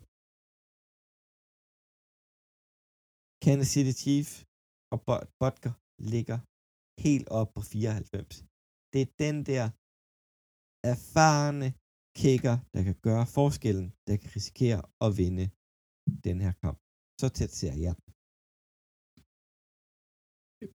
[3.44, 4.28] Kansas City Chief
[4.92, 4.98] og
[5.40, 5.74] Butker
[6.12, 6.38] ligger
[7.06, 8.34] helt op på 94.
[8.92, 9.64] Det er den der
[10.92, 11.68] erfarne
[12.20, 15.46] kicker, der kan gøre forskellen, der kan risikere at vinde
[16.26, 16.78] den her kamp.
[17.20, 17.94] Så tæt ser jeg.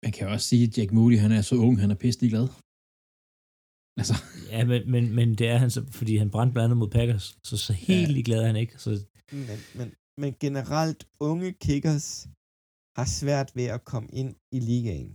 [0.03, 2.47] Man kan også sige, at Jack Moody, han er så ung, han er pisselig glad.
[3.99, 4.15] Altså.
[4.53, 7.25] Ja, men, men, men det er han så, fordi han brændte blandt andet mod Packers,
[7.49, 8.23] så så helt ja.
[8.27, 8.75] glad er han ikke.
[8.83, 8.89] Så...
[9.47, 9.87] Men, men,
[10.21, 12.07] men generelt, unge kickers
[12.97, 15.11] har svært ved at komme ind i ligaen.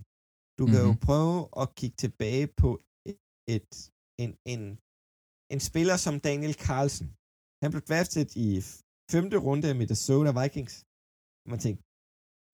[0.59, 1.01] Du kan mm-hmm.
[1.01, 2.71] jo prøve at kigge tilbage på
[3.57, 3.71] et
[4.23, 4.63] en, en,
[5.53, 7.07] en spiller som Daniel Carlsen.
[7.63, 8.49] Han blev draftet i
[9.13, 10.75] femte runde af Minnesota Vikings.
[11.53, 11.83] Man tænkte,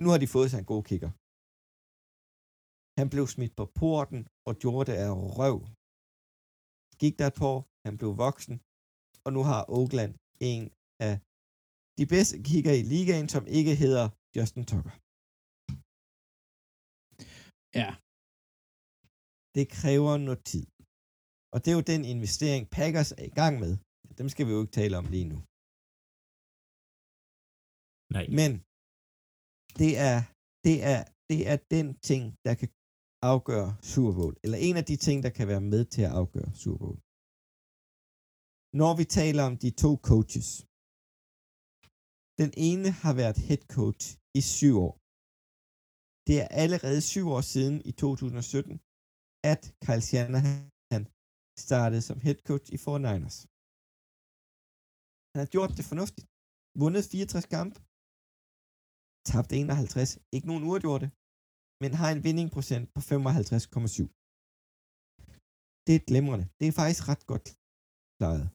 [0.03, 1.11] nu har de fået sig en god kicker.
[3.01, 5.57] Han blev smidt på porten og gjorde det af røv.
[7.03, 8.57] Gik der år, han blev voksen,
[9.25, 10.13] og nu har Oakland
[10.51, 10.65] en
[11.07, 11.15] af
[11.99, 14.95] de bedste kigger i ligaen, som ikke hedder Justin Tucker.
[17.81, 17.91] Ja.
[19.57, 20.65] Det kræver noget tid.
[21.53, 23.73] Og det er jo den investering, Packers er i gang med.
[24.21, 25.39] Dem skal vi jo ikke tale om lige nu.
[28.17, 28.27] Nej.
[28.41, 28.51] Men
[29.81, 30.17] det er,
[30.67, 32.71] det er, det er den ting, der kan
[33.35, 34.35] afgøre Super Bowl.
[34.45, 36.99] Eller en af de ting, der kan være med til at afgøre Super Bowl.
[38.81, 40.49] Når vi taler om de to coaches.
[42.41, 44.05] Den ene har været head coach
[44.41, 44.95] i syv år.
[46.27, 48.75] Det er allerede syv år siden i 2017,
[49.53, 50.61] at Kyle Shanahan
[51.67, 53.37] startede som head coach i 49ers.
[55.33, 56.27] Han har gjort det fornuftigt.
[56.81, 57.77] Vundet 64 kampe.
[59.31, 60.11] Tabt 51.
[60.35, 61.07] Ikke nogen uafgjorte.
[61.83, 64.09] Men har en vindingprocent på 55,7.
[65.87, 66.47] Det er glemrende.
[66.59, 67.47] Det er faktisk ret godt
[68.19, 68.47] klaret.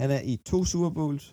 [0.00, 1.26] Han er i to Super Bowls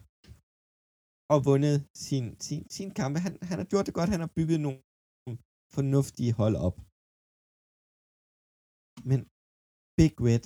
[1.33, 3.17] og vundet sin, sin, sin kampe.
[3.25, 4.13] Han, han har gjort det godt.
[4.13, 4.79] Han har bygget nogle
[5.75, 6.77] fornuftige hold op.
[9.09, 9.19] Men
[9.99, 10.45] Big Red,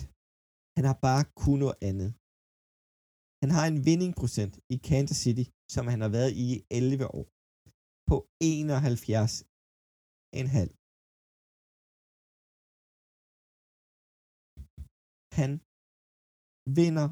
[0.76, 2.10] han har bare kun noget andet.
[3.42, 6.48] Han har en vindingprocent i Kansas City, som han har været i
[6.80, 7.24] 11 år,
[8.10, 10.70] på 71,5.
[15.38, 15.50] Han
[16.78, 17.06] vinder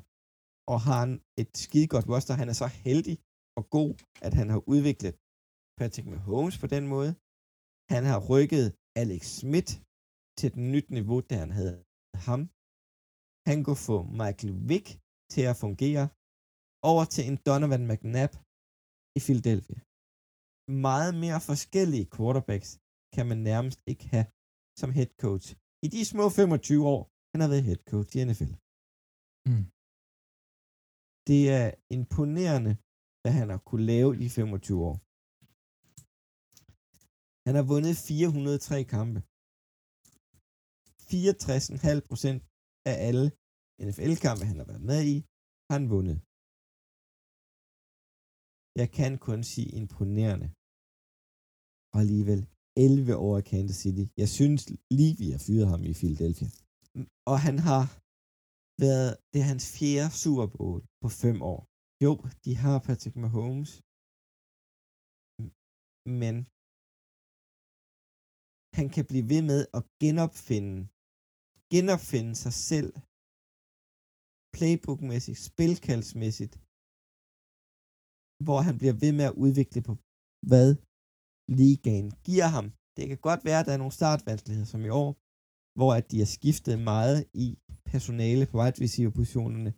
[0.72, 1.02] og har
[1.42, 2.34] et skide godt roster.
[2.40, 3.16] Han er så heldig
[3.58, 3.92] og god,
[4.26, 5.14] at han har udviklet
[5.78, 7.12] Patrick Mahomes på den måde.
[7.94, 8.66] Han har rykket
[9.00, 9.72] Alex Smith
[10.38, 11.76] til et nyt niveau, der han havde
[12.26, 12.40] ham.
[13.50, 14.86] Han kunne få Michael Vick
[15.32, 16.04] til at fungere
[16.90, 18.32] over til en Donovan McNabb
[19.18, 19.80] i Philadelphia.
[20.88, 22.70] Meget mere forskellige quarterbacks
[23.14, 24.26] kan man nærmest ikke have
[24.80, 25.46] som head coach.
[25.84, 27.02] I de små 25 år,
[27.32, 28.52] han har været head coach i NFL.
[29.48, 29.64] Mm.
[31.28, 32.72] Det er imponerende,
[33.20, 34.96] hvad han har kunne lave i 25 år.
[37.46, 39.18] Han har vundet 403 kampe.
[41.10, 42.38] 64,5%
[42.90, 43.26] af alle
[43.86, 45.16] NFL-kampe, han har været med i,
[45.68, 46.18] har han vundet.
[48.80, 50.48] Jeg kan kun sige imponerende.
[51.94, 52.40] Og alligevel
[52.76, 54.04] 11 år i Kansas City.
[54.22, 54.60] Jeg synes
[54.98, 56.50] lige, vi har fyret ham i Philadelphia.
[57.32, 57.84] Og han har
[58.84, 61.60] været, det er hans fjerde Super Bowl på fem år.
[62.04, 62.12] Jo,
[62.44, 63.72] de har Patrick Mahomes,
[66.20, 66.34] men
[68.78, 70.76] han kan blive ved med at genopfinde,
[71.76, 72.90] genopfinde sig selv,
[74.56, 76.54] playbookmæssigt, spilkaldsmæssigt,
[78.46, 79.92] hvor han bliver ved med at udvikle på,
[80.50, 80.68] hvad
[81.60, 82.66] ligaen giver ham.
[82.96, 85.10] Det kan godt være, at der er nogle startvanskeligheder som i år,
[85.78, 87.46] hvor at de har skiftet meget i
[87.92, 89.72] personale på wide receiver positionerne,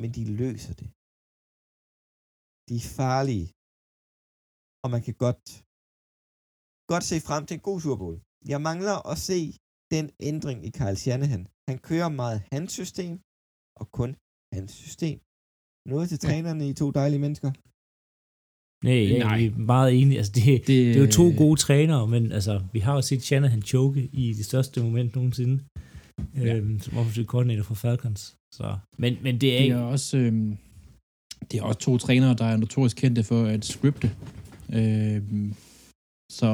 [0.00, 0.88] men de løser det.
[2.68, 3.48] De er farlige,
[4.84, 5.44] og man kan godt,
[6.92, 8.16] godt se frem til en god Super Bowl.
[8.52, 9.38] Jeg mangler at se
[9.94, 11.42] den ændring i Kyle Shanahan.
[11.68, 13.14] Han kører meget hans system,
[13.80, 14.10] og kun
[14.56, 15.18] hans system.
[15.92, 17.50] Noget til trænerne i to dejlige mennesker.
[18.84, 20.18] Nej, vi er meget enige.
[20.20, 23.22] Altså, det, det, det er jo to gode trænere, men altså, vi har jo set
[23.22, 25.56] Shanahan choke i det største moment nogensinde,
[26.36, 26.54] ja.
[26.54, 28.22] øhm, som offensiv koordinator for Falcons.
[28.54, 28.78] Så.
[28.98, 30.16] Men, men det er, det er også...
[30.18, 30.56] Øhm,
[31.50, 34.08] Det er også to trænere, der er notorisk kendte for at scripte.
[34.76, 35.22] Øh,
[36.38, 36.50] så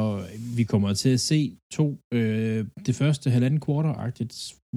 [0.56, 1.40] vi kommer til at se
[1.72, 3.92] to, øh, det første halvanden quarter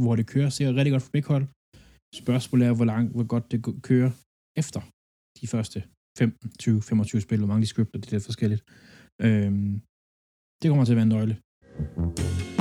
[0.03, 1.45] hvor det kører, ser rigtig godt for begge hold.
[2.23, 4.11] Spørgsmålet er, hvor langt, hvor godt det kører
[4.61, 4.81] efter
[5.41, 5.83] de første
[6.17, 8.63] 15, 20, 25 spil, hvor mange de scripter, det er lidt forskelligt.
[9.25, 9.51] Øh,
[10.61, 12.60] det kommer til at være en nøgle.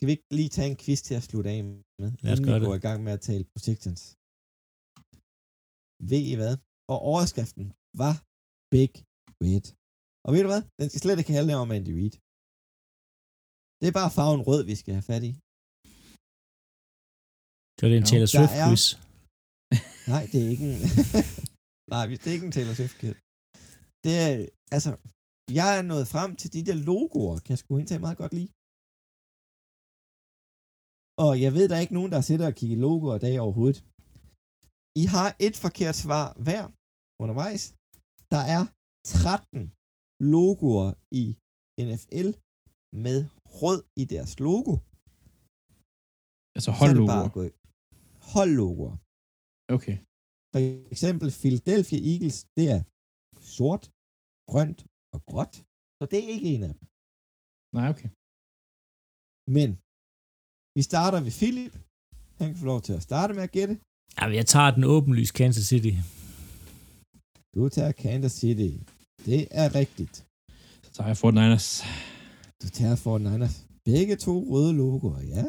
[0.00, 2.60] Skal vi ikke lige tage en quiz til at slutte af med, Lad os inden
[2.60, 4.02] vi går i gang med at tale projections?
[6.10, 6.54] Ved I hvad?
[6.92, 7.66] Og overskriften
[8.02, 8.14] var
[8.74, 8.92] Big
[9.44, 9.66] Red.
[10.24, 10.62] Og ved du hvad?
[10.80, 12.14] Den skal slet ikke handle om Andy Reid.
[13.80, 15.32] Det er bare farven rød, vi skal have fat i.
[17.76, 18.66] Det var det en Taylor Swift er...
[18.66, 18.84] quiz.
[20.12, 20.78] Nej, det er ikke en...
[21.94, 23.16] Nej, det er ikke en Taylor Swift quiz.
[24.04, 24.30] Det er,
[24.76, 24.90] altså,
[25.58, 28.50] jeg er nået frem til de der logoer, kan jeg sgu indtage meget godt lide.
[31.24, 33.80] Og jeg ved, der er ikke nogen, der sidder og kigger logoer i dag overhovedet.
[35.02, 36.64] I har et forkert svar hver
[37.22, 37.62] undervejs.
[38.34, 38.62] Der er
[39.04, 39.60] 13
[40.34, 40.90] logoer
[41.22, 41.24] i
[41.88, 42.28] NFL
[43.06, 43.18] med
[43.60, 44.72] rød i deres logo.
[46.56, 47.50] Altså holdlogoer?
[48.32, 48.94] Holdlogoer.
[49.76, 49.96] Okay.
[50.52, 50.60] For
[50.94, 52.80] eksempel Philadelphia Eagles, det er
[53.56, 53.84] sort,
[54.52, 54.80] grønt
[55.14, 55.54] og gråt.
[55.98, 56.80] Så det er ikke en af dem.
[57.76, 58.10] Nej, okay.
[59.56, 59.68] Men
[60.76, 61.72] vi starter ved Philip.
[62.38, 63.74] Han kan få lov til at starte med at gætte.
[64.18, 65.94] Ja, jeg tager den åbenlyst Kansas City.
[67.54, 68.70] Du tager Kansas City.
[69.28, 70.16] Det er rigtigt.
[70.84, 71.68] Så tager jeg Fort Niners.
[72.62, 73.56] Du tager Fort Niners.
[73.90, 75.44] Begge to røde logoer, ja.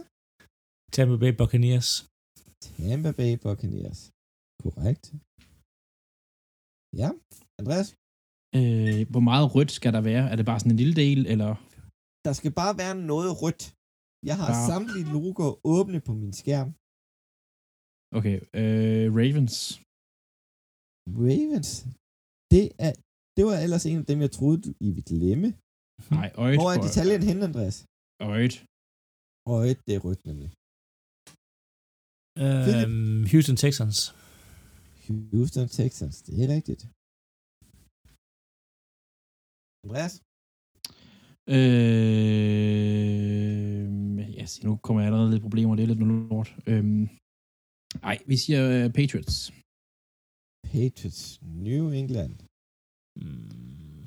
[0.96, 1.90] Tampa Bay Buccaneers.
[2.66, 4.00] Tampa Bay Buccaneers.
[4.64, 5.06] Korrekt.
[7.02, 7.10] Ja,
[7.60, 7.88] Andreas?
[8.58, 10.24] Øh, hvor meget rødt skal der være?
[10.32, 11.52] Er det bare sådan en lille del, eller?
[12.26, 13.64] Der skal bare være noget rødt.
[14.30, 14.58] Jeg har ja.
[14.70, 16.70] samtlige logoer åbne på min skærm.
[18.18, 19.56] Okay, øh, Ravens.
[21.26, 21.70] Ravens?
[22.54, 22.94] Det, er,
[23.36, 25.48] det var ellers en af dem, jeg troede, I ville glemme.
[26.18, 26.58] Nej, øjet.
[26.60, 27.78] Hvor er detaljen henne, Andreas?
[28.32, 28.56] Øjet.
[29.56, 30.50] Øjet, det er rødt nemlig.
[32.46, 33.98] Um, Houston Texans.
[35.32, 36.82] Houston Texans, det er rigtigt.
[39.84, 40.14] Andreas?
[41.56, 43.71] Øh,
[44.42, 46.50] ja, nu kommer jeg allerede lidt problemer, det er lidt noget lort.
[46.72, 46.86] Øh,
[48.10, 49.36] ej, vi siger uh, Patriots.
[50.72, 51.22] Patriots,
[51.68, 52.36] New England.
[53.22, 54.02] Mm.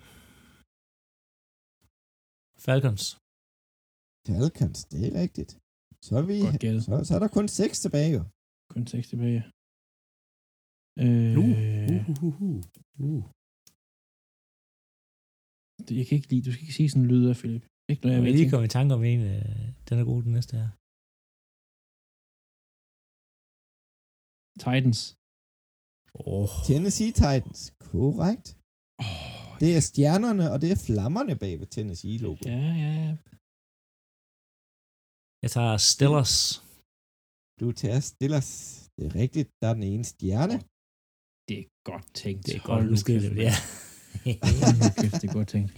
[2.66, 3.05] Falcons.
[4.28, 5.53] Falcons, det er rigtigt.
[6.07, 6.37] Så er, vi,
[6.87, 8.11] så, så er der kun seks tilbage.
[8.16, 8.22] Jo.
[8.72, 9.43] Kun seks tilbage.
[11.05, 11.51] Øh, uh,
[11.93, 12.62] uh, uh, uh,
[13.07, 13.22] uh.
[15.99, 17.64] Jeg kan ikke lide, du skal ikke sige sådan en lyd af, Philip.
[17.91, 19.20] Ikke noget, jeg, jeg lige komme i tanke om en.
[19.32, 20.70] Øh, den er god, den næste her.
[24.64, 25.01] Titans.
[26.14, 26.49] Oh.
[26.68, 27.61] Tennessee Titans.
[27.91, 28.49] Korrekt.
[29.05, 32.43] Oh, det er stjernerne, og det er flammerne bag ved Tennessee-logo.
[32.55, 33.14] Ja, ja, ja.
[35.42, 36.37] Jeg tager Stillers.
[37.61, 38.50] Du tager Stillers.
[38.96, 39.49] Det er rigtigt.
[39.61, 40.57] Der er den ene stjerne.
[41.49, 42.42] Det er godt tænkt.
[42.46, 43.54] Det er godt husket, ja.
[45.00, 45.71] kæft, det er godt tænkt.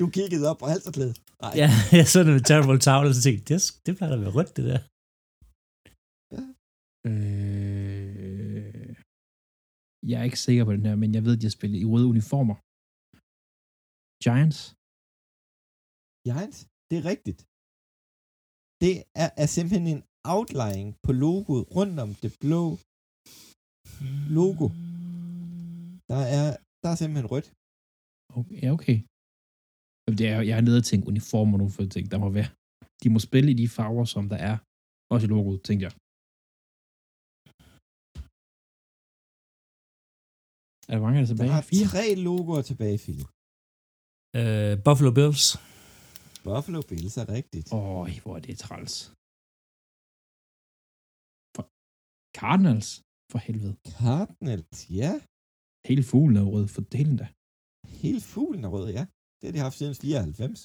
[0.00, 1.16] Du kiggede op på halserklædet.
[1.42, 1.52] Nej.
[1.62, 4.36] Ja, jeg så det med Terrible Towel, og så tænkte det, det plejer at være
[4.38, 4.80] rødt, det der.
[6.34, 6.42] Ja.
[7.10, 8.90] Øh,
[10.10, 11.86] jeg er ikke sikker på den her, men jeg ved, at de har spillet i
[11.92, 12.56] røde uniformer.
[14.24, 14.58] Giants?
[16.26, 16.58] Giants?
[16.88, 17.40] Det er rigtigt.
[18.82, 20.02] Det er, er simpelthen en
[20.34, 22.62] outline på logoet rundt om det blå
[24.38, 24.66] logo.
[26.10, 26.46] Der er,
[26.82, 27.48] der er simpelthen rødt.
[28.38, 28.96] Okay, ja, okay.
[30.20, 32.50] Det er, jeg er nede og tænke uniformer nu, for jeg tænkte, der må være.
[33.02, 34.56] De må spille i de farver, som der er.
[35.12, 35.94] Også i logoet, tænkte jeg.
[40.90, 41.50] Er der mange der tilbage?
[41.50, 41.86] Der er Fire?
[41.94, 43.28] tre logoer tilbage, Philip.
[44.40, 45.44] Uh, Buffalo Bills.
[46.46, 47.66] Buffalo Bills er rigtigt.
[47.76, 48.94] Åh, hvor er det træls.
[51.54, 51.64] For
[52.38, 52.88] Cardinals,
[53.32, 53.74] for helvede.
[53.98, 55.12] Cardinals, ja.
[55.88, 57.26] Hele fuglen er rød, for delen da.
[58.00, 59.04] Hele fuglen er rød, ja.
[59.40, 60.60] Det har de haft siden 94.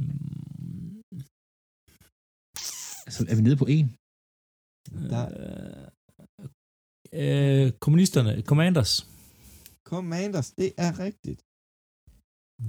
[0.00, 1.00] Mm.
[3.06, 3.86] Altså, er vi nede på en?
[5.12, 5.24] Der...
[5.42, 5.86] Øh,
[7.20, 8.92] øh, kommunisterne, Commanders.
[9.92, 11.40] Commanders, det er rigtigt.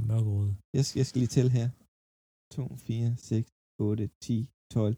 [0.10, 0.52] Mørkerød.
[0.78, 1.68] Jeg skal, jeg skal lige tælle her.
[2.56, 4.36] 2, 4, 6, 8, 10,
[4.76, 4.96] 12.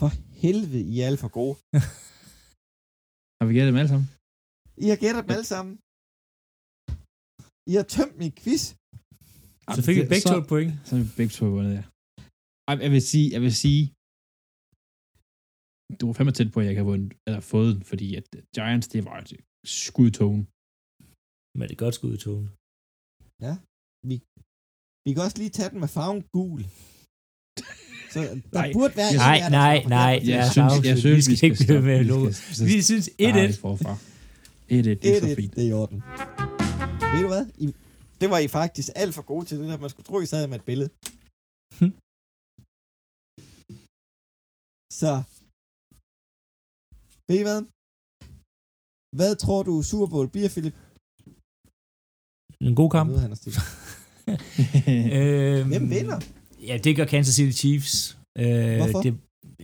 [0.00, 0.10] For
[0.42, 1.56] helvede, I er alle for gode.
[3.38, 4.08] har vi gættet dem alle sammen?
[4.84, 5.74] I har gættet dem alle sammen.
[7.70, 8.62] I har tømt min quiz.
[9.76, 10.72] Så fik vi begge to et point.
[10.86, 11.84] Så er vi begge to vundet, ja.
[12.68, 13.82] Ej, Jeg vil sige, jeg vil sige,
[15.98, 18.24] du var fandme tæt på, at jeg har vundet, eller fået den, fordi at
[18.56, 19.30] Giants, det var et
[19.82, 20.42] skud i togen.
[21.58, 22.46] Men det er godt skud i togen.
[24.10, 24.16] Vi,
[25.04, 26.60] vi kan også lige tage den med farven gul.
[28.14, 31.00] Så der Nej, burde være jeg- en Nej, nej, nej, ja, jeg synes, jeg vi
[31.06, 33.60] synes, skal ikke blive med Vi skal- Vi synes starte 1-1.
[33.66, 33.92] forfra.
[34.76, 35.52] 1-1, det er så 1-1, fint.
[35.56, 35.98] det er i orden.
[37.14, 37.46] Ved du hvad?
[37.64, 37.66] I,
[38.20, 39.78] det var I faktisk alt for gode til det der.
[39.84, 40.90] Man skulle tro, I sad med et billede.
[41.78, 41.92] Hm.
[45.00, 45.12] Så.
[47.28, 47.60] Ved I hvad?
[49.18, 50.76] Hvad tror du Super Bowl bliver, Philip?
[52.68, 53.06] En god kamp.
[53.10, 53.32] Nu er han
[54.94, 56.18] øhm, Hvem vinder?
[56.68, 57.94] Ja, det gør Kansas City Chiefs.
[58.42, 59.00] Øh, Hvorfor?
[59.06, 59.12] Det,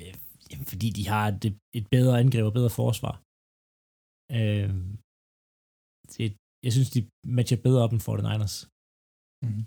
[0.00, 0.14] øh,
[0.50, 1.44] jamen, fordi de har et,
[1.78, 3.14] et bedre angreb og bedre forsvar.
[4.38, 4.70] Øh,
[6.12, 6.24] det,
[6.64, 7.00] jeg synes, de
[7.38, 8.56] matcher bedre op end 49ers.
[9.46, 9.62] Mhm.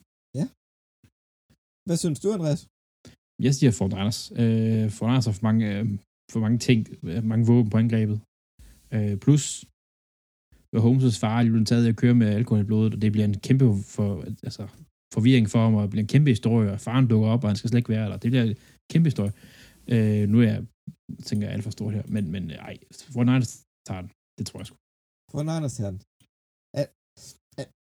[1.88, 2.62] Hvad synes du, Andreas?
[3.46, 4.20] Jeg siger Fort Niners.
[4.42, 5.86] Øh, Fort Niners har for mange, øh,
[6.34, 6.80] for mange ting,
[7.10, 8.18] øh, mange våben på angrebet.
[8.96, 9.46] Øh, plus,
[10.86, 13.28] Holmes' far er blevet taget af at køre med alkohol i blodet, og det bliver
[13.32, 13.66] en kæmpe
[13.96, 14.10] for,
[14.48, 14.64] altså,
[15.16, 17.58] forvirring for ham, og det bliver en kæmpe historie, og faren dukker op, og han
[17.58, 18.18] skal slet ikke være der.
[18.24, 18.56] Det bliver en
[18.92, 19.34] kæmpe historie.
[19.94, 20.62] Øh, nu er jeg,
[21.28, 22.76] tænker jeg, alt for stort her, men, men ej,
[23.14, 23.54] Fort Niners
[23.88, 24.10] tager den.
[24.38, 24.76] Det tror jeg sgu.
[25.32, 25.98] For Niners herren.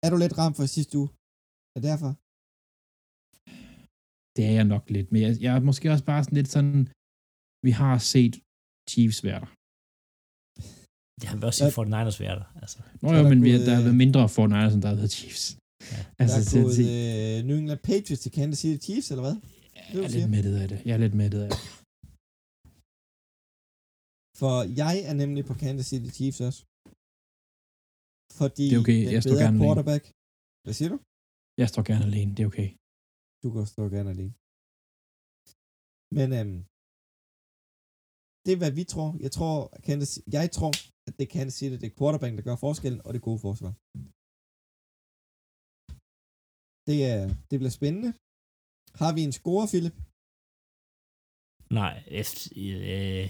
[0.03, 1.09] Er, du lidt ramt for sidste uge?
[1.73, 2.11] Er det derfor?
[4.35, 6.79] Det er jeg nok lidt, men jeg, jeg er måske også bare sådan lidt sådan,
[7.65, 8.35] vi har set
[8.91, 9.51] Chiefs være der.
[11.19, 12.47] Det har vi også sige, 49ers være der.
[12.61, 12.77] Altså.
[13.01, 15.13] Nå jo, men vi, der har øh, været mindre Fort Niners, end der har været
[15.19, 15.43] Chiefs.
[15.91, 15.99] Ja.
[16.21, 19.35] Altså, der er gået så, øh, New England Patriots til Kansas City Chiefs, eller hvad?
[19.93, 20.77] jeg er lidt mættet af det.
[20.85, 21.59] Jeg er lidt mættet af det.
[24.41, 26.61] For jeg er nemlig på Kansas City Chiefs også.
[28.39, 29.65] Fordi Det er okay, jeg står gerne alene.
[29.65, 30.03] quarterback.
[30.63, 30.97] Hvad siger du?
[31.61, 32.69] Jeg står gerne alene, det er okay.
[33.43, 34.33] Du kan stå gerne alene.
[36.17, 36.59] Men øhm,
[38.43, 39.09] det er, hvad vi tror.
[39.25, 40.71] Jeg tror, at Kansas, jeg tror,
[41.07, 43.73] at det kan sige, at det er quarterback, der gør forskellen, og det gode forsvar.
[46.89, 48.11] Det, er, det bliver spændende.
[49.01, 49.95] Har vi en score, Philip?
[51.79, 53.27] Nej, efter, øh,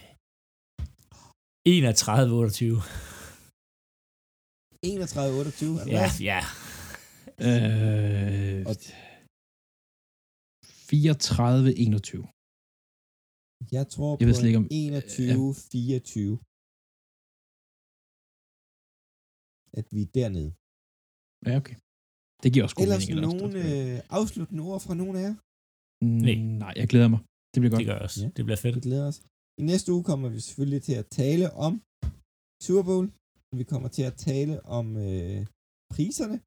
[1.68, 3.21] 31-28.
[4.86, 5.90] 31-28.
[5.98, 6.40] Ja, ja.
[7.48, 8.78] Øh, Og-
[10.90, 12.24] 34-21.
[13.78, 16.34] Jeg tror Jeg på slet ikke, om- 21-24.
[19.80, 20.50] At vi er dernede.
[21.48, 21.76] Ja, okay.
[22.44, 23.26] Det giver også god Ellers mening.
[23.28, 25.36] nogle øh, afsluttende ord fra nogen af jer?
[26.26, 26.36] Nej.
[26.36, 27.22] Mm, nej, jeg glæder mig.
[27.54, 27.82] Det bliver godt.
[27.84, 28.20] Det gør også.
[28.24, 28.28] Ja.
[28.38, 28.76] Det bliver fedt.
[28.80, 29.18] Vi glæder os.
[29.62, 31.74] I næste uge kommer vi selvfølgelig til at tale om
[32.66, 33.06] Super Bowl.
[33.56, 35.46] Vi kommer til at tale om øh,
[35.90, 36.42] priserne.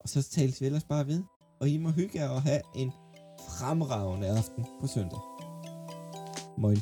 [0.00, 1.22] Og så tales vi ellers bare ved.
[1.60, 2.92] Og I må hygge jer og have en
[3.58, 5.20] fremragende aften på søndag.
[6.58, 6.80] Moin.